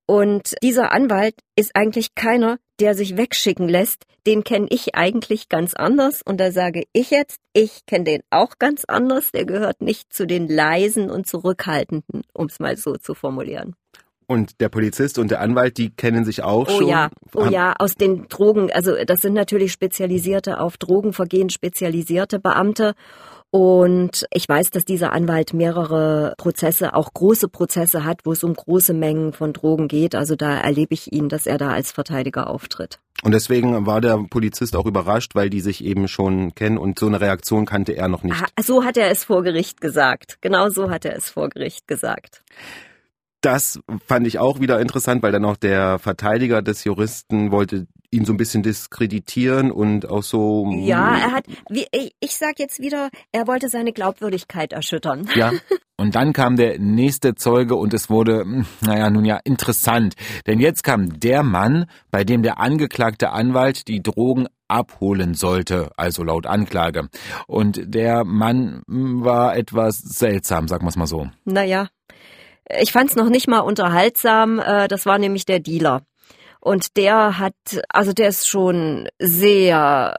Und 0.05 0.55
dieser 0.61 0.91
Anwalt 0.91 1.35
ist 1.55 1.75
eigentlich 1.75 2.13
keiner, 2.15 2.57
der 2.79 2.95
sich 2.95 3.17
wegschicken 3.17 3.67
lässt. 3.67 4.05
Den 4.25 4.43
kenne 4.43 4.67
ich 4.69 4.95
eigentlich 4.95 5.49
ganz 5.49 5.73
anders. 5.73 6.21
Und 6.23 6.39
da 6.39 6.51
sage 6.51 6.83
ich 6.93 7.11
jetzt, 7.11 7.39
ich 7.53 7.85
kenne 7.85 8.05
den 8.05 8.21
auch 8.29 8.57
ganz 8.59 8.85
anders. 8.85 9.31
Der 9.31 9.45
gehört 9.45 9.81
nicht 9.81 10.13
zu 10.13 10.25
den 10.25 10.47
leisen 10.47 11.09
und 11.09 11.27
zurückhaltenden, 11.27 12.23
um 12.33 12.47
es 12.47 12.59
mal 12.59 12.77
so 12.77 12.95
zu 12.95 13.13
formulieren. 13.13 13.75
Und 14.25 14.61
der 14.61 14.69
Polizist 14.69 15.19
und 15.19 15.31
der 15.31 15.41
Anwalt, 15.41 15.77
die 15.77 15.89
kennen 15.89 16.23
sich 16.25 16.43
auch 16.43 16.67
oh 16.67 16.79
schon. 16.79 16.87
Ja. 16.87 17.09
Oh 17.35 17.45
ja, 17.45 17.75
aus 17.77 17.95
den 17.95 18.27
Drogen, 18.29 18.71
also 18.71 18.95
das 19.05 19.21
sind 19.21 19.33
natürlich 19.33 19.71
spezialisierte, 19.71 20.59
auf 20.59 20.77
Drogenvergehen 20.77 21.49
spezialisierte 21.49 22.39
Beamte. 22.39 22.93
Und 23.55 24.25
ich 24.33 24.49
weiß, 24.49 24.71
dass 24.71 24.83
dieser 24.83 25.11
Anwalt 25.11 25.53
mehrere 25.53 26.33
Prozesse, 26.39 26.95
auch 26.95 27.13
große 27.13 27.49
Prozesse 27.49 28.03
hat, 28.03 28.21
wo 28.23 28.31
es 28.31 28.43
um 28.43 28.55
große 28.55 28.95
Mengen 28.95 29.31
von 29.31 29.53
Drogen 29.53 29.87
geht. 29.87 30.15
Also 30.15 30.35
da 30.35 30.57
erlebe 30.57 30.95
ich 30.95 31.13
ihn, 31.13 31.29
dass 31.29 31.45
er 31.45 31.59
da 31.59 31.69
als 31.69 31.91
Verteidiger 31.91 32.49
auftritt. 32.49 32.97
Und 33.21 33.31
deswegen 33.31 33.85
war 33.85 34.01
der 34.01 34.17
Polizist 34.27 34.75
auch 34.75 34.87
überrascht, 34.87 35.35
weil 35.35 35.51
die 35.51 35.61
sich 35.61 35.85
eben 35.85 36.07
schon 36.07 36.55
kennen 36.55 36.79
und 36.79 36.97
so 36.97 37.05
eine 37.05 37.21
Reaktion 37.21 37.67
kannte 37.67 37.95
er 37.95 38.07
noch 38.07 38.23
nicht. 38.23 38.41
Ah, 38.41 38.63
so 38.63 38.83
hat 38.85 38.97
er 38.97 39.11
es 39.11 39.23
vor 39.23 39.43
Gericht 39.43 39.81
gesagt. 39.81 40.39
Genau 40.41 40.69
so 40.69 40.89
hat 40.89 41.05
er 41.05 41.15
es 41.15 41.29
vor 41.29 41.49
Gericht 41.49 41.87
gesagt. 41.87 42.41
Das 43.43 43.77
fand 44.07 44.25
ich 44.25 44.39
auch 44.39 44.61
wieder 44.61 44.79
interessant, 44.79 45.21
weil 45.21 45.33
dann 45.33 45.43
auch 45.43 45.57
der 45.57 45.99
Verteidiger 45.99 46.61
des 46.61 46.85
Juristen 46.85 47.51
wollte 47.51 47.87
ihn 48.09 48.23
so 48.23 48.31
ein 48.31 48.37
bisschen 48.37 48.63
diskreditieren 48.63 49.69
und 49.69 50.09
auch 50.09 50.23
so. 50.23 50.71
Ja, 50.77 51.17
er 51.17 51.31
hat, 51.33 51.45
wie, 51.69 51.85
ich 51.91 52.37
sag 52.37 52.57
jetzt 52.59 52.79
wieder, 52.79 53.09
er 53.33 53.45
wollte 53.45 53.67
seine 53.67 53.91
Glaubwürdigkeit 53.91 54.73
erschüttern. 54.73 55.27
Ja. 55.35 55.51
Und 55.97 56.15
dann 56.15 56.33
kam 56.33 56.57
der 56.57 56.79
nächste 56.79 57.35
Zeuge 57.35 57.75
und 57.75 57.93
es 57.93 58.09
wurde, 58.09 58.41
hm, 58.41 58.65
naja, 58.81 59.09
nun 59.09 59.25
ja, 59.25 59.39
interessant. 59.43 60.15
Denn 60.47 60.59
jetzt 60.59 60.83
kam 60.83 61.19
der 61.19 61.43
Mann, 61.43 61.85
bei 62.11 62.23
dem 62.23 62.43
der 62.43 62.59
angeklagte 62.59 63.31
Anwalt 63.31 63.87
die 63.87 64.01
Drogen 64.01 64.47
abholen 64.67 65.33
sollte, 65.33 65.91
also 65.97 66.23
laut 66.23 66.45
Anklage. 66.45 67.09
Und 67.47 67.81
der 67.85 68.23
Mann 68.25 68.83
hm, 68.87 69.23
war 69.23 69.55
etwas 69.55 69.97
seltsam, 69.97 70.67
sagen 70.67 70.85
wir 70.85 70.89
es 70.89 70.95
mal 70.95 71.07
so. 71.07 71.27
Naja, 71.45 71.89
ich 72.69 72.91
fand 72.91 73.09
es 73.09 73.15
noch 73.15 73.29
nicht 73.29 73.47
mal 73.47 73.59
unterhaltsam. 73.59 74.59
Äh, 74.59 74.87
das 74.87 75.05
war 75.05 75.17
nämlich 75.17 75.45
der 75.45 75.59
Dealer. 75.59 76.01
Und 76.59 76.95
der 76.95 77.39
hat, 77.39 77.55
also 77.89 78.13
der 78.13 78.29
ist 78.29 78.47
schon 78.47 79.09
sehr 79.19 80.15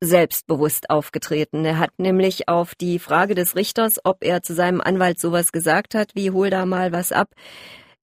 selbstbewusst 0.00 0.90
aufgetreten. 0.90 1.64
Er 1.64 1.78
hat 1.78 1.92
nämlich 1.96 2.48
auf 2.48 2.74
die 2.74 2.98
Frage 2.98 3.34
des 3.34 3.56
Richters, 3.56 3.98
ob 4.04 4.22
er 4.22 4.42
zu 4.42 4.54
seinem 4.54 4.82
Anwalt 4.82 5.18
sowas 5.18 5.52
gesagt 5.52 5.94
hat, 5.94 6.14
wie 6.14 6.30
hol 6.30 6.50
da 6.50 6.66
mal 6.66 6.92
was 6.92 7.12
ab. 7.12 7.30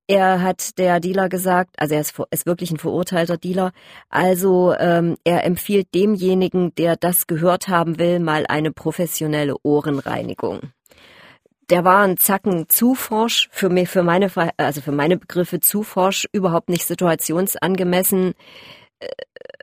Er 0.07 0.41
hat 0.41 0.79
der 0.79 0.99
Dealer 0.99 1.29
gesagt, 1.29 1.75
also 1.77 1.93
er 1.93 2.01
ist, 2.01 2.19
ist 2.31 2.45
wirklich 2.47 2.71
ein 2.71 2.79
verurteilter 2.79 3.37
Dealer, 3.37 3.71
also 4.09 4.73
ähm, 4.77 5.15
er 5.23 5.45
empfiehlt 5.45 5.93
demjenigen, 5.93 6.73
der 6.75 6.95
das 6.95 7.27
gehört 7.27 7.67
haben 7.67 7.99
will, 7.99 8.19
mal 8.19 8.45
eine 8.47 8.71
professionelle 8.71 9.55
Ohrenreinigung 9.61 10.71
der 11.71 11.85
war 11.85 12.03
ein 12.03 12.17
Zacken 12.17 12.67
zu 12.67 12.95
forsch, 12.95 13.47
für 13.51 13.69
mich, 13.69 13.89
für 13.89 14.03
meine, 14.03 14.29
also 14.57 14.81
für 14.81 14.91
meine 14.91 15.17
Begriffe 15.17 15.61
zu 15.61 15.83
forsch, 15.83 16.27
überhaupt 16.33 16.69
nicht 16.69 16.85
situationsangemessen, 16.85 18.33
äh, 18.99 19.07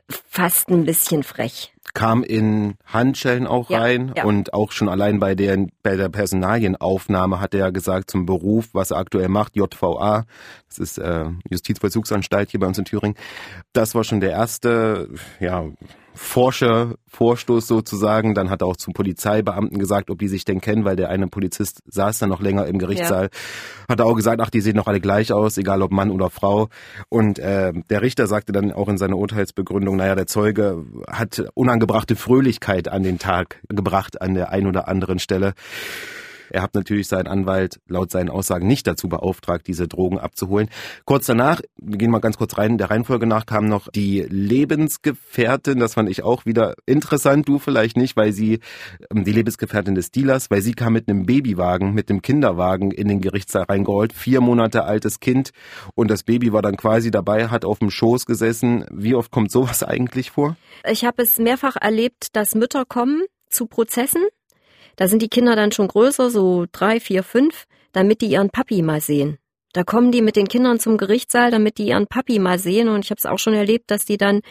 fast 0.09 0.69
ein 0.69 0.85
bisschen 0.85 1.21
frech. 1.21 1.71
Kam 1.93 2.23
in 2.23 2.75
Handschellen 2.85 3.47
auch 3.47 3.69
ja, 3.69 3.79
rein 3.79 4.11
ja. 4.15 4.23
und 4.23 4.53
auch 4.53 4.71
schon 4.71 4.89
allein 4.89 5.19
bei 5.19 5.35
der, 5.35 5.67
bei 5.83 5.95
der 5.95 6.09
Personalienaufnahme 6.09 7.39
hat 7.39 7.53
er 7.53 7.71
gesagt 7.71 8.11
zum 8.11 8.25
Beruf, 8.25 8.69
was 8.73 8.91
er 8.91 8.97
aktuell 8.97 9.27
macht, 9.27 9.55
JVA, 9.55 10.25
das 10.67 10.77
ist 10.77 10.97
äh, 10.97 11.25
Justizvollzugsanstalt 11.49 12.51
hier 12.51 12.59
bei 12.59 12.67
uns 12.67 12.77
in 12.77 12.85
Thüringen. 12.85 13.15
Das 13.73 13.95
war 13.95 14.03
schon 14.03 14.19
der 14.19 14.31
erste, 14.31 15.09
ja, 15.39 15.65
Forscher, 16.21 16.95
Vorstoß 17.07 17.65
sozusagen. 17.65 18.35
Dann 18.35 18.49
hat 18.49 18.61
er 18.61 18.67
auch 18.67 18.75
zum 18.75 18.93
Polizeibeamten 18.93 19.79
gesagt, 19.79 20.11
ob 20.11 20.19
die 20.19 20.27
sich 20.27 20.43
denn 20.43 20.59
kennen, 20.59 20.83
weil 20.83 20.97
der 20.97 21.09
eine 21.09 21.27
Polizist 21.27 21.81
saß 21.87 22.19
dann 22.19 22.29
noch 22.29 22.41
länger 22.41 22.67
im 22.67 22.77
Gerichtssaal. 22.77 23.29
Ja. 23.31 23.87
Hat 23.87 23.99
er 24.01 24.05
auch 24.05 24.15
gesagt, 24.15 24.41
ach, 24.41 24.49
die 24.49 24.59
sehen 24.59 24.75
doch 24.75 24.85
alle 24.87 24.99
gleich 24.99 25.31
aus, 25.31 25.57
egal 25.57 25.81
ob 25.81 25.91
Mann 25.91 26.11
oder 26.11 26.29
Frau. 26.29 26.67
Und 27.07 27.39
äh, 27.39 27.71
der 27.89 28.01
Richter 28.01 28.27
sagte 28.27 28.51
dann 28.51 28.73
auch 28.73 28.89
in 28.89 28.97
seiner 28.97 29.17
Urteilsbegründung, 29.17 29.95
naja, 29.95 30.13
der 30.13 30.27
Zeuge 30.27 30.85
hat 31.07 31.41
unangebrachte 31.53 32.17
Fröhlichkeit 32.17 32.89
an 32.89 33.01
den 33.01 33.17
Tag 33.17 33.61
gebracht 33.69 34.21
an 34.21 34.33
der 34.33 34.51
einen 34.51 34.67
oder 34.67 34.89
anderen 34.89 35.19
Stelle. 35.19 35.53
Er 36.51 36.61
hat 36.61 36.75
natürlich 36.75 37.07
seinen 37.07 37.27
Anwalt 37.27 37.79
laut 37.87 38.11
seinen 38.11 38.29
Aussagen 38.29 38.67
nicht 38.67 38.87
dazu 38.87 39.09
beauftragt, 39.09 39.67
diese 39.67 39.87
Drogen 39.87 40.19
abzuholen. 40.19 40.69
Kurz 41.05 41.25
danach, 41.25 41.61
wir 41.77 41.97
gehen 41.97 42.11
mal 42.11 42.19
ganz 42.19 42.37
kurz 42.37 42.57
rein, 42.57 42.77
der 42.77 42.89
Reihenfolge 42.89 43.27
nach 43.27 43.45
kam 43.45 43.65
noch 43.65 43.87
die 43.89 44.25
Lebensgefährtin. 44.29 45.79
Das 45.79 45.95
fand 45.95 46.09
ich 46.09 46.23
auch 46.23 46.45
wieder 46.45 46.75
interessant. 46.85 47.47
Du 47.47 47.59
vielleicht 47.59 47.97
nicht, 47.97 48.15
weil 48.17 48.31
sie, 48.31 48.59
ähm, 49.11 49.23
die 49.23 49.31
Lebensgefährtin 49.31 49.95
des 49.95 50.11
Dealers, 50.11 50.49
weil 50.51 50.61
sie 50.61 50.73
kam 50.73 50.93
mit 50.93 51.07
einem 51.07 51.25
Babywagen, 51.25 51.93
mit 51.93 52.09
einem 52.09 52.21
Kinderwagen 52.21 52.91
in 52.91 53.07
den 53.07 53.21
Gerichtssaal 53.21 53.63
reingeholt. 53.63 54.13
Vier 54.13 54.41
Monate 54.41 54.83
altes 54.83 55.19
Kind 55.19 55.51
und 55.95 56.09
das 56.09 56.23
Baby 56.23 56.53
war 56.53 56.61
dann 56.61 56.77
quasi 56.77 57.11
dabei, 57.11 57.47
hat 57.47 57.65
auf 57.65 57.79
dem 57.79 57.91
Schoß 57.91 58.25
gesessen. 58.25 58.85
Wie 58.91 59.15
oft 59.15 59.31
kommt 59.31 59.51
sowas 59.51 59.83
eigentlich 59.89 60.31
vor? 60.31 60.55
Ich 60.89 61.05
habe 61.05 61.23
es 61.23 61.37
mehrfach 61.37 61.75
erlebt, 61.75 62.35
dass 62.35 62.55
Mütter 62.55 62.85
kommen 62.85 63.23
zu 63.49 63.65
Prozessen 63.65 64.23
da 64.95 65.07
sind 65.07 65.21
die 65.21 65.29
Kinder 65.29 65.55
dann 65.55 65.71
schon 65.71 65.87
größer, 65.87 66.29
so 66.29 66.65
drei, 66.71 66.99
vier, 66.99 67.23
fünf, 67.23 67.65
damit 67.91 68.21
die 68.21 68.27
ihren 68.27 68.49
Papi 68.49 68.81
mal 68.81 69.01
sehen. 69.01 69.37
Da 69.73 69.83
kommen 69.83 70.11
die 70.11 70.23
mit 70.23 70.35
den 70.35 70.47
Kindern 70.47 70.79
zum 70.79 70.97
Gerichtssaal, 70.97 71.51
damit 71.51 71.77
die 71.77 71.87
ihren 71.87 72.07
Papi 72.07 72.39
mal 72.39 72.57
sehen. 72.57 72.89
Und 72.89 73.05
ich 73.05 73.11
habe 73.11 73.19
es 73.19 73.27
auch 73.27 73.37
schon 73.37 73.53
erlebt, 73.53 73.91
dass 73.91 74.03
die 74.03 74.17
dann 74.17 74.41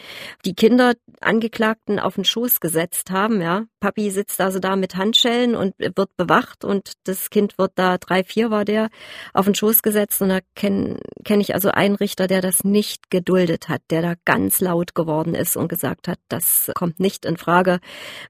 die 0.45 0.53
Kinder 0.53 0.93
Angeklagten 1.19 1.99
auf 1.99 2.15
den 2.15 2.23
Schoß 2.23 2.61
gesetzt 2.61 3.11
haben. 3.11 3.41
Ja, 3.41 3.65
Papi 3.81 4.11
sitzt 4.11 4.39
also 4.39 4.59
da 4.59 4.77
mit 4.77 4.95
Handschellen 4.95 5.55
und 5.55 5.73
wird 5.77 6.15
bewacht 6.15 6.63
und 6.63 6.93
das 7.03 7.29
Kind 7.29 7.57
wird 7.57 7.73
da 7.75 7.97
drei, 7.97 8.23
vier 8.23 8.49
war 8.49 8.63
der 8.63 8.89
auf 9.33 9.43
den 9.43 9.55
Schoß 9.55 9.81
gesetzt. 9.81 10.21
Und 10.21 10.29
da 10.29 10.39
kenne 10.55 10.99
kenn 11.25 11.41
ich 11.41 11.53
also 11.53 11.69
einen 11.69 11.95
Richter, 11.95 12.27
der 12.27 12.41
das 12.41 12.63
nicht 12.63 13.09
geduldet 13.09 13.67
hat, 13.67 13.81
der 13.89 14.01
da 14.01 14.13
ganz 14.23 14.61
laut 14.61 14.95
geworden 14.95 15.35
ist 15.35 15.57
und 15.57 15.67
gesagt 15.67 16.07
hat, 16.07 16.19
das 16.29 16.71
kommt 16.75 17.01
nicht 17.01 17.25
in 17.25 17.35
Frage, 17.35 17.79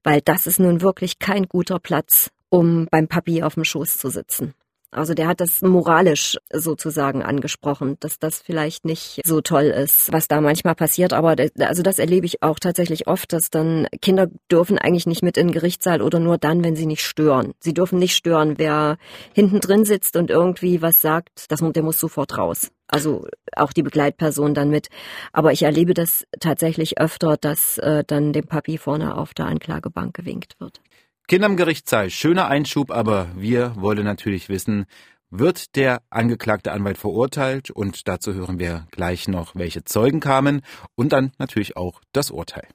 weil 0.03 0.21
das 0.21 0.47
ist 0.47 0.59
nun 0.59 0.81
wirklich 0.81 1.19
kein 1.19 1.43
guter 1.47 1.77
Platz, 1.79 2.31
um 2.49 2.87
beim 2.89 3.07
Papi 3.07 3.43
auf 3.43 3.53
dem 3.53 3.63
Schoß 3.63 3.97
zu 3.97 4.09
sitzen. 4.09 4.55
Also 4.91 5.13
der 5.13 5.27
hat 5.27 5.39
das 5.39 5.61
moralisch 5.61 6.37
sozusagen 6.51 7.21
angesprochen, 7.21 7.97
dass 7.99 8.17
das 8.17 8.39
vielleicht 8.39 8.85
nicht 8.85 9.21
so 9.23 9.39
toll 9.41 9.65
ist, 9.65 10.11
was 10.11 10.27
da 10.27 10.41
manchmal 10.41 10.73
passiert. 10.73 11.13
Aber 11.13 11.35
also 11.59 11.83
das 11.83 11.99
erlebe 11.99 12.25
ich 12.25 12.41
auch 12.41 12.57
tatsächlich 12.57 13.07
oft, 13.07 13.31
dass 13.31 13.51
dann 13.51 13.87
Kinder 14.01 14.27
dürfen 14.51 14.79
eigentlich 14.79 15.05
nicht 15.05 15.21
mit 15.21 15.37
in 15.37 15.47
den 15.47 15.53
Gerichtssaal 15.53 16.01
oder 16.01 16.19
nur 16.19 16.39
dann, 16.39 16.63
wenn 16.63 16.75
sie 16.75 16.87
nicht 16.87 17.03
stören. 17.03 17.53
Sie 17.59 17.75
dürfen 17.75 17.99
nicht 17.99 18.15
stören. 18.15 18.55
Wer 18.57 18.97
hinten 19.33 19.59
drin 19.59 19.85
sitzt 19.85 20.15
und 20.15 20.31
irgendwie 20.31 20.81
was 20.81 21.01
sagt, 21.01 21.29
das, 21.49 21.59
der 21.59 21.83
muss 21.83 21.99
sofort 21.99 22.37
raus. 22.37 22.71
Also 22.87 23.27
auch 23.55 23.71
die 23.71 23.83
Begleitperson 23.83 24.55
dann 24.55 24.71
mit. 24.71 24.87
Aber 25.31 25.51
ich 25.51 25.61
erlebe 25.61 25.93
das 25.93 26.25
tatsächlich 26.39 26.99
öfter, 26.99 27.37
dass 27.37 27.77
äh, 27.77 28.03
dann 28.05 28.33
dem 28.33 28.47
Papi 28.47 28.79
vorne 28.79 29.15
auf 29.15 29.35
der 29.35 29.45
Anklagebank 29.45 30.15
gewinkt 30.15 30.59
wird. 30.59 30.81
Kinder 31.29 31.45
im 31.45 31.57
Gerichtssaal, 31.57 32.09
schöner 32.09 32.47
Einschub, 32.47 32.89
aber 32.89 33.27
wir 33.35 33.75
wollen 33.75 34.03
natürlich 34.03 34.49
wissen, 34.49 34.87
wird 35.29 35.75
der 35.75 36.01
angeklagte 36.09 36.71
Anwalt 36.71 36.97
verurteilt? 36.97 37.69
Und 37.69 38.07
dazu 38.07 38.33
hören 38.33 38.57
wir 38.57 38.87
gleich 38.89 39.27
noch, 39.27 39.53
welche 39.53 39.83
Zeugen 39.83 40.21
kamen 40.21 40.63
und 40.95 41.13
dann 41.13 41.31
natürlich 41.37 41.77
auch 41.77 42.01
das 42.13 42.31
Urteil. 42.31 42.67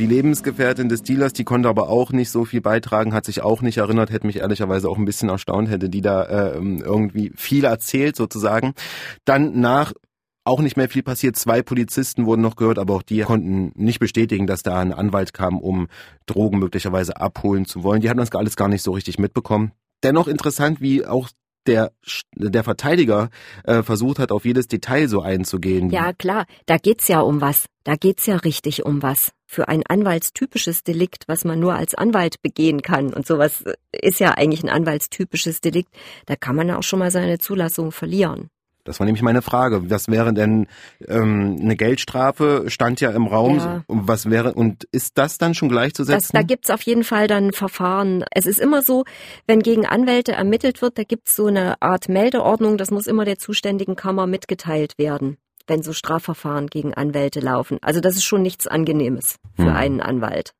Die 0.00 0.06
Lebensgefährtin 0.06 0.88
des 0.88 1.02
Dealers, 1.02 1.34
die 1.34 1.44
konnte 1.44 1.68
aber 1.68 1.90
auch 1.90 2.10
nicht 2.10 2.30
so 2.30 2.46
viel 2.46 2.62
beitragen, 2.62 3.12
hat 3.12 3.26
sich 3.26 3.42
auch 3.42 3.60
nicht 3.60 3.76
erinnert, 3.76 4.10
hätte 4.10 4.26
mich 4.26 4.38
ehrlicherweise 4.38 4.88
auch 4.88 4.96
ein 4.96 5.04
bisschen 5.04 5.28
erstaunt, 5.28 5.68
hätte 5.68 5.90
die 5.90 6.00
da 6.00 6.22
äh, 6.22 6.54
irgendwie 6.54 7.32
viel 7.36 7.64
erzählt 7.64 8.16
sozusagen. 8.16 8.72
Dann 9.26 9.60
nach 9.60 9.92
auch 10.42 10.62
nicht 10.62 10.78
mehr 10.78 10.88
viel 10.88 11.02
passiert. 11.02 11.36
Zwei 11.36 11.60
Polizisten 11.60 12.24
wurden 12.24 12.40
noch 12.40 12.56
gehört, 12.56 12.78
aber 12.78 12.94
auch 12.94 13.02
die 13.02 13.20
konnten 13.20 13.72
nicht 13.74 13.98
bestätigen, 13.98 14.46
dass 14.46 14.62
da 14.62 14.80
ein 14.80 14.94
Anwalt 14.94 15.34
kam, 15.34 15.60
um 15.60 15.88
Drogen 16.24 16.60
möglicherweise 16.60 17.18
abholen 17.18 17.66
zu 17.66 17.82
wollen. 17.82 18.00
Die 18.00 18.08
hatten 18.08 18.20
das 18.20 18.32
alles 18.32 18.56
gar 18.56 18.68
nicht 18.68 18.82
so 18.82 18.92
richtig 18.92 19.18
mitbekommen. 19.18 19.72
Dennoch 20.02 20.28
interessant, 20.28 20.80
wie 20.80 21.04
auch 21.04 21.28
der, 21.66 21.92
der 22.34 22.64
Verteidiger 22.64 23.30
äh, 23.64 23.82
versucht 23.82 24.18
hat, 24.18 24.32
auf 24.32 24.44
jedes 24.44 24.68
Detail 24.68 25.08
so 25.08 25.22
einzugehen. 25.22 25.90
Ja, 25.90 26.12
klar, 26.12 26.46
da 26.66 26.78
geht's 26.78 27.08
ja 27.08 27.20
um 27.20 27.40
was. 27.40 27.66
Da 27.84 27.96
geht's 27.96 28.26
ja 28.26 28.36
richtig 28.36 28.84
um 28.84 29.02
was. 29.02 29.32
Für 29.46 29.68
ein 29.68 29.82
anwaltstypisches 29.86 30.84
Delikt, 30.84 31.24
was 31.26 31.44
man 31.44 31.58
nur 31.58 31.74
als 31.74 31.94
Anwalt 31.94 32.42
begehen 32.42 32.82
kann 32.82 33.12
und 33.12 33.26
sowas 33.26 33.64
ist 33.92 34.20
ja 34.20 34.32
eigentlich 34.32 34.62
ein 34.62 34.68
anwaltstypisches 34.68 35.60
Delikt, 35.60 35.92
da 36.26 36.36
kann 36.36 36.56
man 36.56 36.70
auch 36.70 36.82
schon 36.82 36.98
mal 36.98 37.10
seine 37.10 37.38
Zulassung 37.38 37.90
verlieren. 37.90 38.50
Das 38.84 38.98
war 38.98 39.04
nämlich 39.04 39.22
meine 39.22 39.42
Frage. 39.42 39.90
Was 39.90 40.08
wäre 40.08 40.32
denn 40.32 40.66
ähm, 41.06 41.58
eine 41.60 41.76
Geldstrafe? 41.76 42.64
Stand 42.68 43.00
ja 43.00 43.10
im 43.10 43.26
Raum. 43.26 43.58
Ja. 43.58 43.84
Was 43.88 44.30
wäre 44.30 44.54
und 44.54 44.84
ist 44.92 45.18
das 45.18 45.38
dann 45.38 45.54
schon 45.54 45.68
gleichzusetzen? 45.68 46.30
Das, 46.32 46.32
da 46.32 46.42
gibt's 46.42 46.70
auf 46.70 46.82
jeden 46.82 47.04
Fall 47.04 47.26
dann 47.26 47.52
Verfahren. 47.52 48.24
Es 48.32 48.46
ist 48.46 48.58
immer 48.58 48.82
so, 48.82 49.04
wenn 49.46 49.60
gegen 49.60 49.86
Anwälte 49.86 50.32
ermittelt 50.32 50.82
wird, 50.82 50.98
da 50.98 51.04
gibt's 51.04 51.36
so 51.36 51.46
eine 51.46 51.80
Art 51.82 52.08
Meldeordnung. 52.08 52.78
Das 52.78 52.90
muss 52.90 53.06
immer 53.06 53.24
der 53.24 53.38
zuständigen 53.38 53.96
Kammer 53.96 54.26
mitgeteilt 54.26 54.94
werden, 54.98 55.36
wenn 55.66 55.82
so 55.82 55.92
Strafverfahren 55.92 56.68
gegen 56.68 56.94
Anwälte 56.94 57.40
laufen. 57.40 57.78
Also 57.82 58.00
das 58.00 58.16
ist 58.16 58.24
schon 58.24 58.42
nichts 58.42 58.66
Angenehmes 58.66 59.36
für 59.56 59.66
hm. 59.66 59.76
einen 59.76 60.00
Anwalt. 60.00 60.52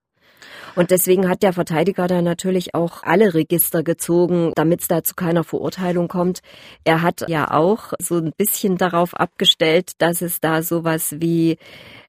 Und 0.75 0.91
deswegen 0.91 1.29
hat 1.29 1.43
der 1.43 1.53
Verteidiger 1.53 2.07
da 2.07 2.23
natürlich 2.23 2.75
auch 2.75 3.03
alle 3.03 3.35
Register 3.35 3.83
gezogen, 3.83 4.53
damit 4.55 4.81
es 4.83 4.89
da 4.89 5.03
zu 5.03 5.15
keiner 5.15 5.45
Verurteilung 5.45 6.09
kommt. 6.09 6.41
Er 6.85 7.03
hat 7.03 7.25
ja 7.29 7.50
auch 7.50 7.93
so 7.99 8.17
ein 8.17 8.33
bisschen 8.37 8.77
darauf 8.77 9.15
abgestellt, 9.15 9.93
dass 9.99 10.23
es 10.23 10.41
da 10.41 10.62
sowas 10.62 11.17
wie 11.19 11.59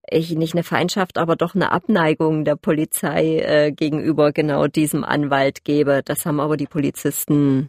ich 0.10 0.32
nicht 0.32 0.56
eine 0.56 0.64
Feindschaft, 0.64 1.18
aber 1.18 1.36
doch 1.36 1.56
eine 1.56 1.72
Abneigung 1.72 2.44
der 2.44 2.56
Polizei 2.56 3.40
äh, 3.40 3.72
gegenüber 3.72 4.32
genau 4.32 4.68
diesem 4.68 5.04
Anwalt 5.04 5.64
gebe. 5.64 6.02
Das 6.04 6.26
haben 6.26 6.40
aber 6.40 6.58
die 6.58 6.68
Polizisten 6.68 7.68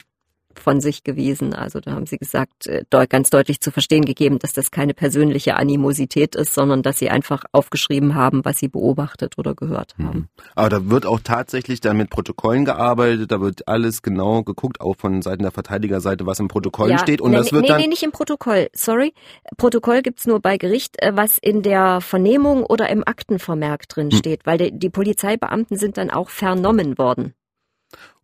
von 0.59 0.81
sich 0.81 1.05
gewiesen. 1.05 1.55
Also 1.55 1.81
da 1.81 1.93
haben 1.93 2.07
sie 2.07 2.19
gesagt, 2.19 2.67
äh, 2.67 2.85
ganz 3.09 3.31
deutlich 3.31 3.61
zu 3.61 3.71
verstehen 3.71 4.05
gegeben, 4.05 4.39
dass 4.39 4.53
das 4.53 4.71
keine 4.71 4.95
persönliche 4.95 5.57
Animosität 5.57 6.35
ist, 6.35 6.55
sondern 6.55 6.83
dass 6.83 6.99
sie 6.99 7.11
einfach 7.11 7.45
aufgeschrieben 7.53 8.15
haben, 8.15 8.45
was 8.45 8.59
sie 8.59 8.69
beobachtet 8.69 9.39
oder 9.39 9.55
gehört 9.55 9.95
mhm. 9.99 10.07
haben. 10.07 10.29
Aber 10.55 10.69
da 10.69 10.91
wird 10.91 11.07
auch 11.07 11.21
tatsächlich 11.21 11.81
dann 11.81 11.97
mit 11.97 12.11
Protokollen 12.11 12.65
gearbeitet, 12.65 13.33
da 13.33 13.41
wird 13.41 13.69
alles 13.69 14.03
genau 14.03 14.43
geguckt, 14.43 14.81
auch 14.81 14.97
von 14.97 15.23
Seiten 15.23 15.43
der 15.43 15.53
Verteidigerseite, 15.53 16.27
was 16.27 16.41
im 16.41 16.49
Protokoll 16.49 16.91
ja, 16.91 16.99
steht. 16.99 17.21
Und 17.21 17.33
nee, 17.33 17.37
das 17.37 17.53
wird 17.53 17.63
nee, 17.63 17.69
dann 17.69 17.81
nee, 17.81 17.87
nicht 17.87 18.03
im 18.03 18.13
Protokoll, 18.13 18.69
sorry. 18.73 19.13
Protokoll 19.57 20.03
gibt's 20.03 20.27
nur 20.27 20.41
bei 20.41 20.57
Gericht, 20.57 21.01
äh, 21.03 21.13
was 21.15 21.39
in 21.39 21.63
der 21.63 22.01
Vernehmung 22.01 22.65
oder 22.65 22.89
im 22.89 23.07
Aktenvermerk 23.07 23.89
drin 23.89 24.11
hm. 24.11 24.19
steht, 24.19 24.47
weil 24.47 24.59
die, 24.59 24.79
die 24.79 24.91
Polizeibeamten 24.91 25.77
sind 25.77 25.97
dann 25.99 26.11
auch 26.11 26.31
vernommen 26.31 26.99
worden. 26.99 27.35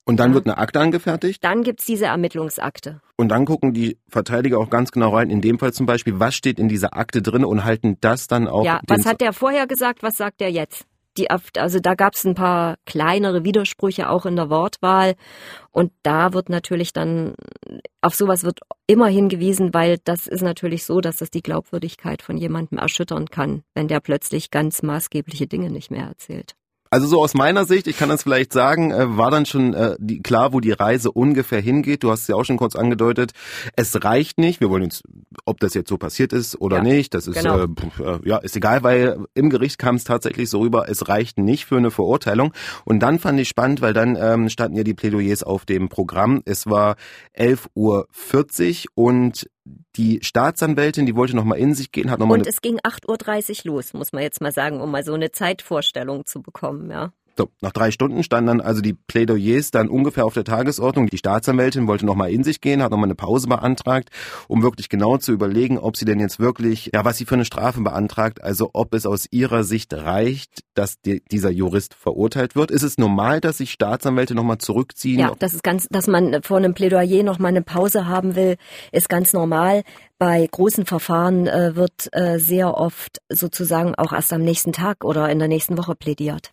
Und 0.08 0.16
dann 0.16 0.30
ja. 0.30 0.36
wird 0.36 0.46
eine 0.46 0.56
Akte 0.56 0.80
angefertigt? 0.80 1.44
Dann 1.44 1.62
gibt's 1.62 1.84
diese 1.84 2.06
Ermittlungsakte. 2.06 3.02
Und 3.16 3.28
dann 3.28 3.44
gucken 3.44 3.74
die 3.74 3.98
Verteidiger 4.08 4.58
auch 4.58 4.70
ganz 4.70 4.90
genau 4.90 5.10
rein, 5.14 5.28
in 5.28 5.42
dem 5.42 5.58
Fall 5.58 5.74
zum 5.74 5.84
Beispiel, 5.84 6.18
was 6.18 6.34
steht 6.34 6.58
in 6.58 6.66
dieser 6.66 6.96
Akte 6.96 7.20
drin 7.20 7.44
und 7.44 7.64
halten 7.64 7.98
das 8.00 8.26
dann 8.26 8.48
auch. 8.48 8.64
Ja, 8.64 8.80
was 8.86 9.04
hat 9.04 9.20
der 9.20 9.34
vorher 9.34 9.66
gesagt, 9.66 10.02
was 10.02 10.16
sagt 10.16 10.40
der 10.40 10.50
jetzt? 10.50 10.86
Die, 11.18 11.28
also 11.28 11.78
da 11.78 11.94
gab's 11.94 12.24
ein 12.24 12.34
paar 12.34 12.76
kleinere 12.86 13.44
Widersprüche 13.44 14.08
auch 14.08 14.24
in 14.24 14.36
der 14.36 14.48
Wortwahl. 14.48 15.14
Und 15.72 15.92
da 16.02 16.32
wird 16.32 16.48
natürlich 16.48 16.94
dann, 16.94 17.34
auf 18.00 18.14
sowas 18.14 18.44
wird 18.44 18.60
immer 18.86 19.08
hingewiesen, 19.08 19.74
weil 19.74 19.98
das 20.04 20.26
ist 20.26 20.42
natürlich 20.42 20.84
so, 20.84 21.02
dass 21.02 21.18
das 21.18 21.30
die 21.30 21.42
Glaubwürdigkeit 21.42 22.22
von 22.22 22.38
jemandem 22.38 22.78
erschüttern 22.78 23.26
kann, 23.26 23.62
wenn 23.74 23.88
der 23.88 24.00
plötzlich 24.00 24.50
ganz 24.50 24.82
maßgebliche 24.82 25.46
Dinge 25.46 25.70
nicht 25.70 25.90
mehr 25.90 26.06
erzählt. 26.06 26.54
Also 26.90 27.07
so 27.07 27.23
aus 27.23 27.35
meiner 27.35 27.64
Sicht, 27.64 27.87
ich 27.87 27.99
kann 27.99 28.09
das 28.09 28.23
vielleicht 28.23 28.52
sagen, 28.52 28.90
äh, 28.90 29.16
war 29.16 29.30
dann 29.30 29.47
schon 29.47 29.75
äh, 29.75 29.97
die, 29.99 30.21
klar, 30.21 30.52
wo 30.52 30.61
die 30.61 30.73
Reise 30.73 31.11
ungefähr 31.11 31.61
hingeht. 31.61 32.02
Du 32.02 32.11
hast 32.11 32.23
es 32.23 32.28
ja 32.28 32.35
auch 32.35 32.45
schon 32.45 32.57
kurz 32.57 32.76
angedeutet. 32.76 33.33
Es 33.76 34.04
reicht 34.04 34.38
nicht. 34.38 34.61
Wir 34.61 34.71
wollen 34.71 34.85
jetzt, 34.85 35.02
ob 35.45 35.61
das 35.61 35.75
jetzt 35.75 35.88
so 35.88 35.99
passiert 35.99 36.33
ist 36.33 36.61
oder 36.61 36.78
ja, 36.78 36.83
nicht, 36.83 37.14
das 37.14 37.26
ist 37.26 37.37
genau. 37.37 37.59
äh, 37.59 37.66
äh 38.02 38.18
ja 38.25 38.38
ist 38.38 38.57
egal, 38.57 38.83
weil 38.83 39.25
im 39.35 39.50
Gericht 39.50 39.78
kam 39.78 39.97
es 39.97 40.04
tatsächlich 40.04 40.50
so 40.50 40.61
rüber. 40.61 40.88
Es 40.88 41.09
reicht 41.09 41.38
nicht 41.38 41.66
für 41.66 41.76
eine 41.76 41.90
Verurteilung. 41.90 42.52
Und 42.85 43.00
dann 43.00 43.18
fand 43.18 43.38
ich 43.40 43.49
spannend, 43.49 43.80
weil 43.80 43.92
dann 43.92 44.16
ähm, 44.16 44.49
standen 44.49 44.76
ja 44.76 44.85
die 44.85 44.95
Plädoyers 44.95 45.42
auf 45.42 45.64
dem 45.64 45.88
Programm. 45.88 46.42
Es 46.45 46.66
war 46.66 46.97
11:40 47.37 47.66
Uhr 47.75 48.07
und 48.95 49.49
die 49.98 50.20
Staatsanwältin, 50.22 51.06
die 51.06 51.16
wollte 51.16 51.36
nochmal 51.36 51.58
in 51.58 51.74
sich 51.74 51.92
gehen, 51.92 52.10
hat 52.10 52.20
nochmal. 52.20 52.38
Und 52.38 52.46
es 52.46 52.62
ging 52.62 52.78
8.30 52.78 53.66
Uhr 53.66 53.74
los, 53.74 53.92
muss 53.92 54.12
man 54.12 54.22
jetzt 54.22 54.40
mal 54.40 54.52
sagen, 54.52 54.80
um 54.80 54.90
mal 54.90 55.04
so 55.04 55.12
eine 55.12 55.32
Zeitvorstellung 55.32 56.24
zu 56.24 56.40
bekommen, 56.40 56.90
ja. 56.90 57.12
So, 57.38 57.50
nach 57.61 57.71
drei 57.71 57.92
Stunden 57.92 58.25
standen 58.25 58.49
dann 58.49 58.61
also 58.61 58.83
die 58.83 58.95
Plädoyers 58.95 59.71
dann 59.71 59.88
ungefähr 59.88 60.25
auf 60.25 60.35
der 60.35 60.42
Tagesordnung. 60.42 61.07
Die 61.07 61.18
Staatsanwältin 61.18 61.87
wollte 61.87 62.04
nochmal 62.04 62.33
in 62.33 62.42
sich 62.42 62.61
gehen, 62.61 62.83
hat 62.83 62.90
nochmal 62.90 63.07
eine 63.07 63.14
Pause 63.14 63.47
beantragt, 63.47 64.11
um 64.49 64.64
wirklich 64.64 64.88
genau 64.88 65.18
zu 65.18 65.30
überlegen, 65.30 65.78
ob 65.78 65.97
sie 65.97 66.04
denn 66.04 66.18
jetzt 66.18 66.40
wirklich, 66.40 66.90
ja, 66.92 67.04
was 67.04 67.16
sie 67.16 67.26
für 67.26 67.37
eine 67.37 67.45
Strafe 67.45 67.80
beantragt, 67.80 68.42
also 68.42 68.71
ob 68.73 68.92
es 68.92 69.07
aus 69.07 69.26
ihrer 69.30 69.62
Sicht 69.62 69.95
reicht, 69.95 70.64
dass 70.75 71.00
die, 71.00 71.23
dieser 71.30 71.50
Jurist 71.50 71.95
verurteilt 71.95 72.57
wird. 72.57 72.73
Ist 72.73 72.83
es 72.83 72.99
normal, 72.99 73.40
dass 73.40 73.59
sich 73.59 73.71
Staatsanwälte 73.71 74.35
nochmal 74.35 74.59
zurückziehen? 74.59 75.21
Ja, 75.21 75.33
das 75.38 75.54
ist 75.54 75.62
ganz, 75.62 75.87
dass 75.92 76.09
man 76.09 76.42
vor 76.42 76.57
einem 76.57 76.75
Plädoyer 76.75 77.23
nochmal 77.23 77.50
eine 77.50 77.62
Pause 77.62 78.09
haben 78.09 78.35
will, 78.35 78.57
ist 78.90 79.09
ganz 79.09 79.33
normal. 79.33 79.85
Bei 80.18 80.45
großen 80.50 80.87
Verfahren 80.87 81.47
äh, 81.47 81.76
wird 81.76 82.09
äh, 82.11 82.40
sehr 82.40 82.75
oft 82.75 83.18
sozusagen 83.28 83.95
auch 83.95 84.12
erst 84.12 84.33
am 84.33 84.42
nächsten 84.42 84.73
Tag 84.73 85.04
oder 85.04 85.30
in 85.30 85.38
der 85.38 85.47
nächsten 85.47 85.78
Woche 85.78 85.95
plädiert 85.95 86.52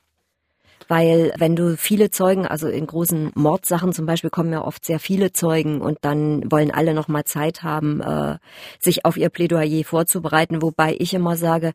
weil 0.88 1.34
wenn 1.38 1.56
du 1.56 1.78
viele 1.78 2.12
Zeugen, 2.12 2.46
also 2.48 2.68
in 2.68 2.88
großen 2.88 3.32
Mordsachen 3.36 3.94
zum 3.94 4.06
Beispiel 4.06 4.30
kommen 4.30 4.52
ja 4.52 4.64
oft 4.64 4.86
sehr 4.86 5.00
viele 5.00 5.32
Zeugen 5.32 5.82
und 5.82 6.00
dann 6.02 6.50
wollen 6.52 6.72
alle 6.72 6.94
noch 6.94 7.08
mal 7.08 7.26
Zeit 7.26 7.64
haben, 7.64 8.02
äh, 8.02 8.38
sich 8.80 9.06
auf 9.06 9.18
ihr 9.18 9.30
Plädoyer 9.30 9.84
vorzubereiten, 9.84 10.62
wobei 10.62 10.96
ich 11.00 11.14
immer 11.14 11.38
sage, 11.38 11.74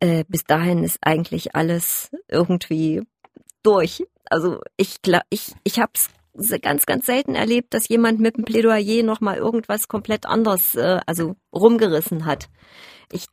äh, 0.00 0.24
bis 0.28 0.44
dahin 0.44 0.84
ist 0.84 0.98
eigentlich 1.02 1.54
alles 1.54 2.10
irgendwie 2.28 3.02
durch. 3.62 4.04
Also 4.30 4.60
ich 4.76 4.96
ich 5.30 5.54
ich 5.64 5.78
habe 5.78 5.92
es 5.94 6.10
ganz 6.62 6.86
ganz 6.86 7.06
selten 7.06 7.34
erlebt, 7.34 7.74
dass 7.74 7.88
jemand 7.88 8.20
mit 8.20 8.36
dem 8.36 8.44
Plädoyer 8.44 9.02
noch 9.02 9.20
mal 9.20 9.36
irgendwas 9.36 9.88
komplett 9.88 10.26
anders, 10.26 10.74
äh, 10.74 11.00
also 11.06 11.36
rumgerissen 11.52 12.24
hat. 12.24 12.48
Ich 13.12 13.26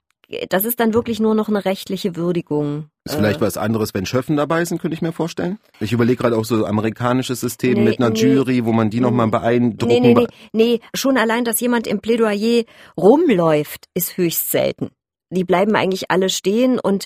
das 0.49 0.65
ist 0.65 0.79
dann 0.79 0.93
wirklich 0.93 1.19
nur 1.19 1.35
noch 1.35 1.49
eine 1.49 1.63
rechtliche 1.65 2.15
Würdigung. 2.15 2.89
Ist 3.05 3.15
vielleicht 3.15 3.39
äh, 3.39 3.41
was 3.41 3.57
anderes, 3.57 3.93
wenn 3.93 4.05
Schöffen 4.05 4.37
dabei 4.37 4.63
sind, 4.65 4.81
könnte 4.81 4.95
ich 4.95 5.01
mir 5.01 5.11
vorstellen. 5.11 5.59
Ich 5.79 5.91
überlege 5.91 6.21
gerade 6.21 6.37
auch 6.37 6.45
so 6.45 6.65
amerikanisches 6.65 7.41
System 7.41 7.73
nee, 7.73 7.83
mit 7.85 7.99
einer 7.99 8.09
nee, 8.09 8.19
Jury, 8.19 8.65
wo 8.65 8.71
man 8.71 8.89
die 8.89 8.99
nochmal 8.99 9.27
beeindrucken. 9.27 9.87
Nee, 9.87 9.99
nee, 9.99 10.13
nee, 10.13 10.27
nee, 10.53 10.79
schon 10.93 11.17
allein, 11.17 11.43
dass 11.43 11.59
jemand 11.59 11.87
im 11.87 11.99
Plädoyer 11.99 12.63
rumläuft, 12.97 13.85
ist 13.93 14.17
höchst 14.17 14.51
selten. 14.51 14.91
Die 15.31 15.45
bleiben 15.45 15.75
eigentlich 15.75 16.11
alle 16.11 16.29
stehen 16.29 16.77
und 16.79 17.05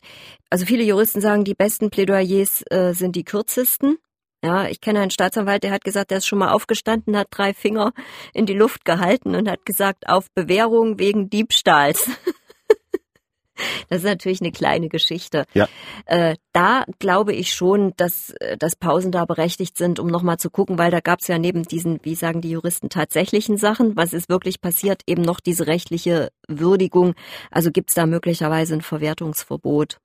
also 0.50 0.66
viele 0.66 0.84
Juristen 0.84 1.22
sagen, 1.22 1.44
die 1.44 1.54
besten 1.54 1.92
Plädoyers 1.92 2.64
äh, 2.72 2.94
sind 2.94 3.16
die 3.16 3.24
kürzesten. 3.24 3.98
Ja, 4.44 4.68
ich 4.68 4.80
kenne 4.80 5.00
einen 5.00 5.12
Staatsanwalt, 5.12 5.64
der 5.64 5.72
hat 5.72 5.84
gesagt, 5.84 6.12
der 6.12 6.20
ist 6.20 6.28
schon 6.28 6.40
mal 6.40 6.52
aufgestanden, 6.52 7.18
hat 7.18 7.28
drei 7.32 7.54
Finger 7.54 7.94
in 8.34 8.46
die 8.46 8.54
Luft 8.54 8.86
gehalten 8.86 9.36
und 9.36 9.50
hat 9.50 9.66
gesagt, 9.66 10.08
auf 10.08 10.28
Bewährung 10.36 11.00
wegen 11.00 11.30
Diebstahls. 11.30 12.10
Das 13.90 14.00
ist 14.00 14.06
natürlich 14.06 14.42
eine 14.42 14.52
kleine 14.52 14.90
Geschichte. 14.90 15.46
Ja. 15.54 15.68
Äh, 16.06 16.36
da 16.54 16.86
glaube 17.00 17.34
ich 17.34 17.54
schon, 17.54 17.94
dass, 17.98 18.32
äh, 18.40 18.58
dass 18.58 18.76
Pausen 18.76 19.12
da 19.12 19.26
berechtigt 19.26 19.78
sind, 19.78 20.00
um 20.00 20.08
nochmal 20.08 20.38
zu 20.38 20.50
gucken, 20.50 20.78
weil 20.78 20.92
da 20.92 21.02
gab 21.02 21.20
es 21.20 21.28
ja 21.28 21.38
neben 21.38 21.64
diesen, 21.64 22.00
wie 22.04 22.16
sagen 22.16 22.42
die 22.42 22.50
Juristen, 22.50 22.90
tatsächlichen 22.90 23.58
Sachen, 23.58 23.96
was 23.96 24.14
ist 24.14 24.30
wirklich 24.30 24.62
passiert, 24.62 25.04
eben 25.08 25.22
noch 25.22 25.40
diese 25.40 25.68
rechtliche 25.68 26.32
Würdigung. 26.48 27.14
Also 27.52 27.72
gibt 27.72 27.90
es 27.90 27.96
da 27.96 28.06
möglicherweise 28.06 28.74
ein 28.74 28.82
Verwertungsverbot. 28.82 30.00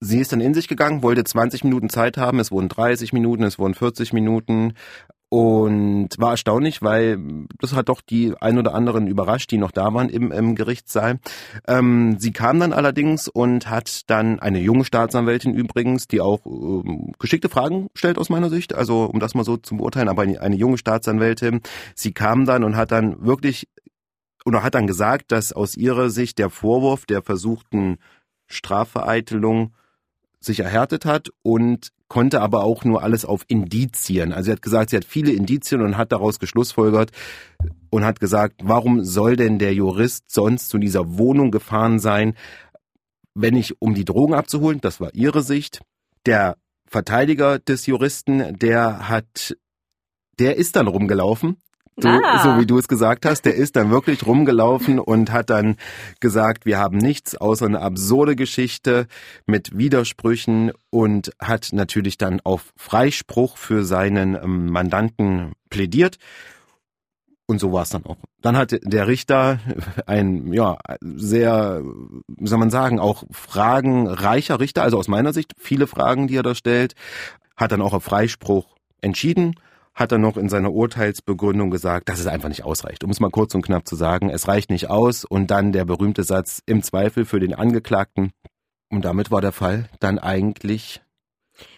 Sie 0.00 0.18
ist 0.18 0.32
dann 0.32 0.40
in 0.42 0.52
sich 0.52 0.68
gegangen, 0.68 1.02
wollte 1.02 1.24
20 1.24 1.64
Minuten 1.64 1.88
Zeit 1.88 2.18
haben, 2.18 2.38
es 2.38 2.50
wurden 2.50 2.68
30 2.68 3.14
Minuten, 3.14 3.42
es 3.42 3.58
wurden 3.58 3.74
40 3.74 4.12
Minuten 4.12 4.74
und 5.34 6.10
war 6.16 6.30
erstaunlich, 6.30 6.80
weil 6.80 7.18
das 7.58 7.74
hat 7.74 7.88
doch 7.88 8.02
die 8.02 8.34
ein 8.40 8.56
oder 8.56 8.72
anderen 8.72 9.08
überrascht, 9.08 9.50
die 9.50 9.58
noch 9.58 9.72
da 9.72 9.92
waren 9.92 10.08
im, 10.08 10.30
im 10.30 10.54
Gerichtssaal. 10.54 11.18
Ähm, 11.66 12.20
sie 12.20 12.30
kam 12.30 12.60
dann 12.60 12.72
allerdings 12.72 13.26
und 13.26 13.68
hat 13.68 14.08
dann 14.08 14.38
eine 14.38 14.60
junge 14.60 14.84
Staatsanwältin 14.84 15.52
übrigens, 15.52 16.06
die 16.06 16.20
auch 16.20 16.46
ähm, 16.46 17.14
geschickte 17.18 17.48
Fragen 17.48 17.88
stellt 17.96 18.16
aus 18.16 18.28
meiner 18.28 18.48
Sicht, 18.48 18.76
also 18.76 19.06
um 19.06 19.18
das 19.18 19.34
mal 19.34 19.42
so 19.42 19.56
zu 19.56 19.76
beurteilen, 19.76 20.08
aber 20.08 20.22
eine, 20.22 20.40
eine 20.40 20.54
junge 20.54 20.78
Staatsanwältin, 20.78 21.62
sie 21.96 22.12
kam 22.12 22.44
dann 22.44 22.62
und 22.62 22.76
hat 22.76 22.92
dann 22.92 23.26
wirklich 23.26 23.66
oder 24.44 24.62
hat 24.62 24.76
dann 24.76 24.86
gesagt, 24.86 25.32
dass 25.32 25.52
aus 25.52 25.76
ihrer 25.76 26.10
Sicht 26.10 26.38
der 26.38 26.48
Vorwurf 26.48 27.06
der 27.06 27.22
versuchten 27.22 27.96
Strafvereitelung 28.46 29.74
sich 30.44 30.60
erhärtet 30.60 31.04
hat 31.04 31.30
und 31.42 31.90
konnte 32.08 32.40
aber 32.40 32.62
auch 32.64 32.84
nur 32.84 33.02
alles 33.02 33.24
auf 33.24 33.44
Indizien. 33.48 34.32
Also 34.32 34.46
sie 34.46 34.52
hat 34.52 34.62
gesagt, 34.62 34.90
sie 34.90 34.96
hat 34.96 35.04
viele 35.04 35.32
Indizien 35.32 35.80
und 35.80 35.96
hat 35.96 36.12
daraus 36.12 36.38
geschlussfolgert 36.38 37.10
und 37.90 38.04
hat 38.04 38.20
gesagt, 38.20 38.60
warum 38.62 39.04
soll 39.04 39.36
denn 39.36 39.58
der 39.58 39.74
Jurist 39.74 40.30
sonst 40.30 40.68
zu 40.68 40.78
dieser 40.78 41.18
Wohnung 41.18 41.50
gefahren 41.50 41.98
sein, 41.98 42.34
wenn 43.34 43.54
nicht 43.54 43.80
um 43.80 43.94
die 43.94 44.04
Drogen 44.04 44.34
abzuholen? 44.34 44.80
Das 44.80 45.00
war 45.00 45.14
ihre 45.14 45.42
Sicht. 45.42 45.80
Der 46.26 46.56
Verteidiger 46.86 47.58
des 47.58 47.86
Juristen, 47.86 48.58
der 48.58 49.08
hat, 49.08 49.56
der 50.38 50.56
ist 50.56 50.76
dann 50.76 50.86
rumgelaufen 50.86 51.56
Du, 51.96 52.08
ah. 52.08 52.42
so 52.42 52.60
wie 52.60 52.66
du 52.66 52.78
es 52.78 52.88
gesagt 52.88 53.24
hast, 53.24 53.42
der 53.42 53.54
ist 53.54 53.76
dann 53.76 53.90
wirklich 53.90 54.26
rumgelaufen 54.26 54.98
und 54.98 55.30
hat 55.30 55.50
dann 55.50 55.76
gesagt, 56.18 56.66
wir 56.66 56.78
haben 56.78 56.98
nichts 56.98 57.36
außer 57.36 57.66
eine 57.66 57.80
absurde 57.80 58.34
Geschichte 58.34 59.06
mit 59.46 59.78
Widersprüchen 59.78 60.72
und 60.90 61.30
hat 61.40 61.68
natürlich 61.72 62.18
dann 62.18 62.40
auf 62.42 62.72
Freispruch 62.76 63.56
für 63.56 63.84
seinen 63.84 64.34
ähm, 64.34 64.70
Mandanten 64.70 65.52
plädiert. 65.70 66.16
Und 67.46 67.60
so 67.60 67.72
war 67.72 67.82
es 67.82 67.90
dann 67.90 68.06
auch. 68.06 68.16
Dann 68.40 68.56
hat 68.56 68.74
der 68.82 69.06
Richter 69.06 69.60
ein, 70.06 70.52
ja, 70.52 70.78
sehr, 71.00 71.82
wie 72.26 72.46
soll 72.46 72.58
man 72.58 72.70
sagen, 72.70 72.98
auch 72.98 73.24
fragenreicher 73.30 74.58
Richter, 74.58 74.82
also 74.82 74.98
aus 74.98 75.08
meiner 75.08 75.32
Sicht 75.32 75.52
viele 75.58 75.86
Fragen, 75.86 76.26
die 76.26 76.36
er 76.36 76.42
da 76.42 76.54
stellt, 76.54 76.94
hat 77.56 77.70
dann 77.70 77.82
auch 77.82 77.92
auf 77.92 78.02
Freispruch 78.02 78.74
entschieden 79.00 79.54
hat 79.94 80.12
er 80.12 80.18
noch 80.18 80.36
in 80.36 80.48
seiner 80.48 80.72
Urteilsbegründung 80.72 81.70
gesagt, 81.70 82.08
dass 82.08 82.18
es 82.18 82.26
einfach 82.26 82.48
nicht 82.48 82.64
ausreicht. 82.64 83.04
Um 83.04 83.10
es 83.10 83.20
mal 83.20 83.30
kurz 83.30 83.54
und 83.54 83.62
knapp 83.62 83.86
zu 83.86 83.94
sagen, 83.96 84.28
es 84.28 84.48
reicht 84.48 84.70
nicht 84.70 84.90
aus 84.90 85.24
und 85.24 85.50
dann 85.50 85.72
der 85.72 85.84
berühmte 85.84 86.24
Satz 86.24 86.62
im 86.66 86.82
Zweifel 86.82 87.24
für 87.24 87.40
den 87.40 87.54
Angeklagten. 87.54 88.32
Und 88.90 89.04
damit 89.04 89.30
war 89.30 89.40
der 89.40 89.52
Fall 89.52 89.88
dann 90.00 90.18
eigentlich 90.18 91.00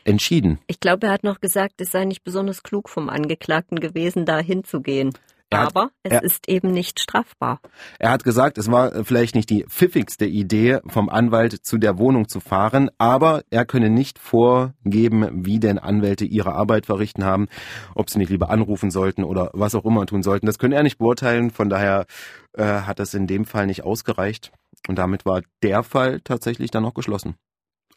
entschieden. 0.05 0.59
Ich 0.67 0.81
glaube, 0.81 1.07
er 1.07 1.13
hat 1.13 1.25
noch 1.25 1.41
gesagt, 1.41 1.81
es 1.81 1.93
sei 1.93 2.05
nicht 2.05 2.25
besonders 2.25 2.63
klug 2.63 2.89
vom 2.89 3.11
Angeklagten 3.11 3.81
gewesen, 3.81 4.25
da 4.25 4.39
hinzugehen. 4.39 5.13
Aber 5.51 5.91
es 6.03 6.13
er, 6.13 6.23
ist 6.25 6.49
eben 6.49 6.73
nicht 6.73 6.99
strafbar. 6.99 7.61
Er 7.99 8.11
hat 8.11 8.25
gesagt, 8.25 8.59
es 8.59 8.71
war 8.71 9.05
vielleicht 9.05 9.35
nicht 9.37 9.49
die 9.49 9.65
pfiffigste 9.65 10.27
Idee, 10.27 10.81
vom 10.87 11.09
Anwalt 11.09 11.65
zu 11.65 11.79
der 11.79 11.99
Wohnung 11.99 12.29
zu 12.29 12.41
fahren, 12.41 12.91
aber 12.99 13.43
er 13.51 13.65
könne 13.65 13.89
nicht 13.89 14.19
vorgeben, 14.19 15.45
wie 15.47 15.61
denn 15.61 15.79
Anwälte 15.79 16.25
ihre 16.25 16.55
Arbeit 16.55 16.87
verrichten 16.87 17.25
haben, 17.25 17.47
ob 17.95 18.11
sie 18.11 18.19
nicht 18.19 18.31
lieber 18.31 18.51
anrufen 18.51 18.91
sollten 18.91 19.23
oder 19.23 19.51
was 19.53 19.75
auch 19.77 19.85
immer 19.85 20.05
tun 20.07 20.23
sollten. 20.23 20.47
Das 20.47 20.59
könne 20.59 20.75
er 20.75 20.83
nicht 20.83 20.99
beurteilen, 20.99 21.51
von 21.51 21.69
daher 21.69 22.07
äh, 22.55 22.65
hat 22.65 22.99
das 22.99 23.15
in 23.15 23.27
dem 23.27 23.45
Fall 23.45 23.67
nicht 23.67 23.85
ausgereicht. 23.85 24.51
Und 24.89 24.99
damit 24.99 25.27
war 25.27 25.43
der 25.63 25.83
Fall 25.83 26.21
tatsächlich 26.23 26.71
dann 26.71 26.83
noch 26.83 26.95
geschlossen. 26.95 27.37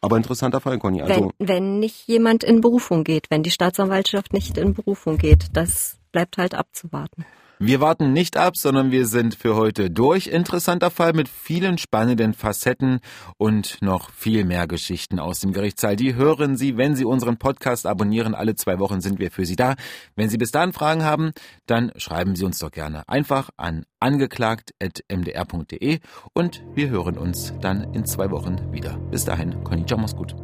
Aber 0.00 0.16
interessanter 0.16 0.60
Fall, 0.60 0.78
Conny. 0.78 1.02
Also 1.02 1.32
wenn, 1.38 1.48
wenn 1.48 1.78
nicht 1.78 2.06
jemand 2.08 2.42
in 2.42 2.60
Berufung 2.60 3.04
geht, 3.04 3.30
wenn 3.30 3.42
die 3.42 3.50
Staatsanwaltschaft 3.50 4.32
nicht 4.32 4.56
in 4.56 4.72
Berufung 4.72 5.18
geht, 5.18 5.48
das 5.52 5.99
bleibt 6.12 6.38
halt 6.38 6.54
abzuwarten. 6.54 7.24
Wir 7.62 7.82
warten 7.82 8.14
nicht 8.14 8.38
ab, 8.38 8.56
sondern 8.56 8.90
wir 8.90 9.06
sind 9.06 9.34
für 9.34 9.54
heute 9.54 9.90
durch. 9.90 10.28
Interessanter 10.28 10.90
Fall 10.90 11.12
mit 11.12 11.28
vielen 11.28 11.76
spannenden 11.76 12.32
Facetten 12.32 13.00
und 13.36 13.82
noch 13.82 14.08
viel 14.12 14.46
mehr 14.46 14.66
Geschichten 14.66 15.18
aus 15.18 15.40
dem 15.40 15.52
Gerichtssaal. 15.52 15.94
Die 15.94 16.14
hören 16.14 16.56
Sie, 16.56 16.78
wenn 16.78 16.96
Sie 16.96 17.04
unseren 17.04 17.36
Podcast 17.36 17.86
abonnieren. 17.86 18.34
Alle 18.34 18.54
zwei 18.54 18.78
Wochen 18.78 19.02
sind 19.02 19.18
wir 19.18 19.30
für 19.30 19.44
Sie 19.44 19.56
da. 19.56 19.74
Wenn 20.16 20.30
Sie 20.30 20.38
bis 20.38 20.52
dahin 20.52 20.72
Fragen 20.72 21.04
haben, 21.04 21.32
dann 21.66 21.92
schreiben 21.96 22.34
Sie 22.34 22.46
uns 22.46 22.60
doch 22.60 22.70
gerne 22.70 23.06
einfach 23.10 23.50
an 23.58 23.84
angeklagt.mdr.de 24.00 25.98
und 26.32 26.62
wir 26.74 26.88
hören 26.88 27.18
uns 27.18 27.52
dann 27.60 27.92
in 27.92 28.06
zwei 28.06 28.30
Wochen 28.30 28.72
wieder. 28.72 28.96
Bis 29.10 29.26
dahin, 29.26 29.62
Conny, 29.64 29.84
mach's 29.98 30.16
gut. 30.16 30.34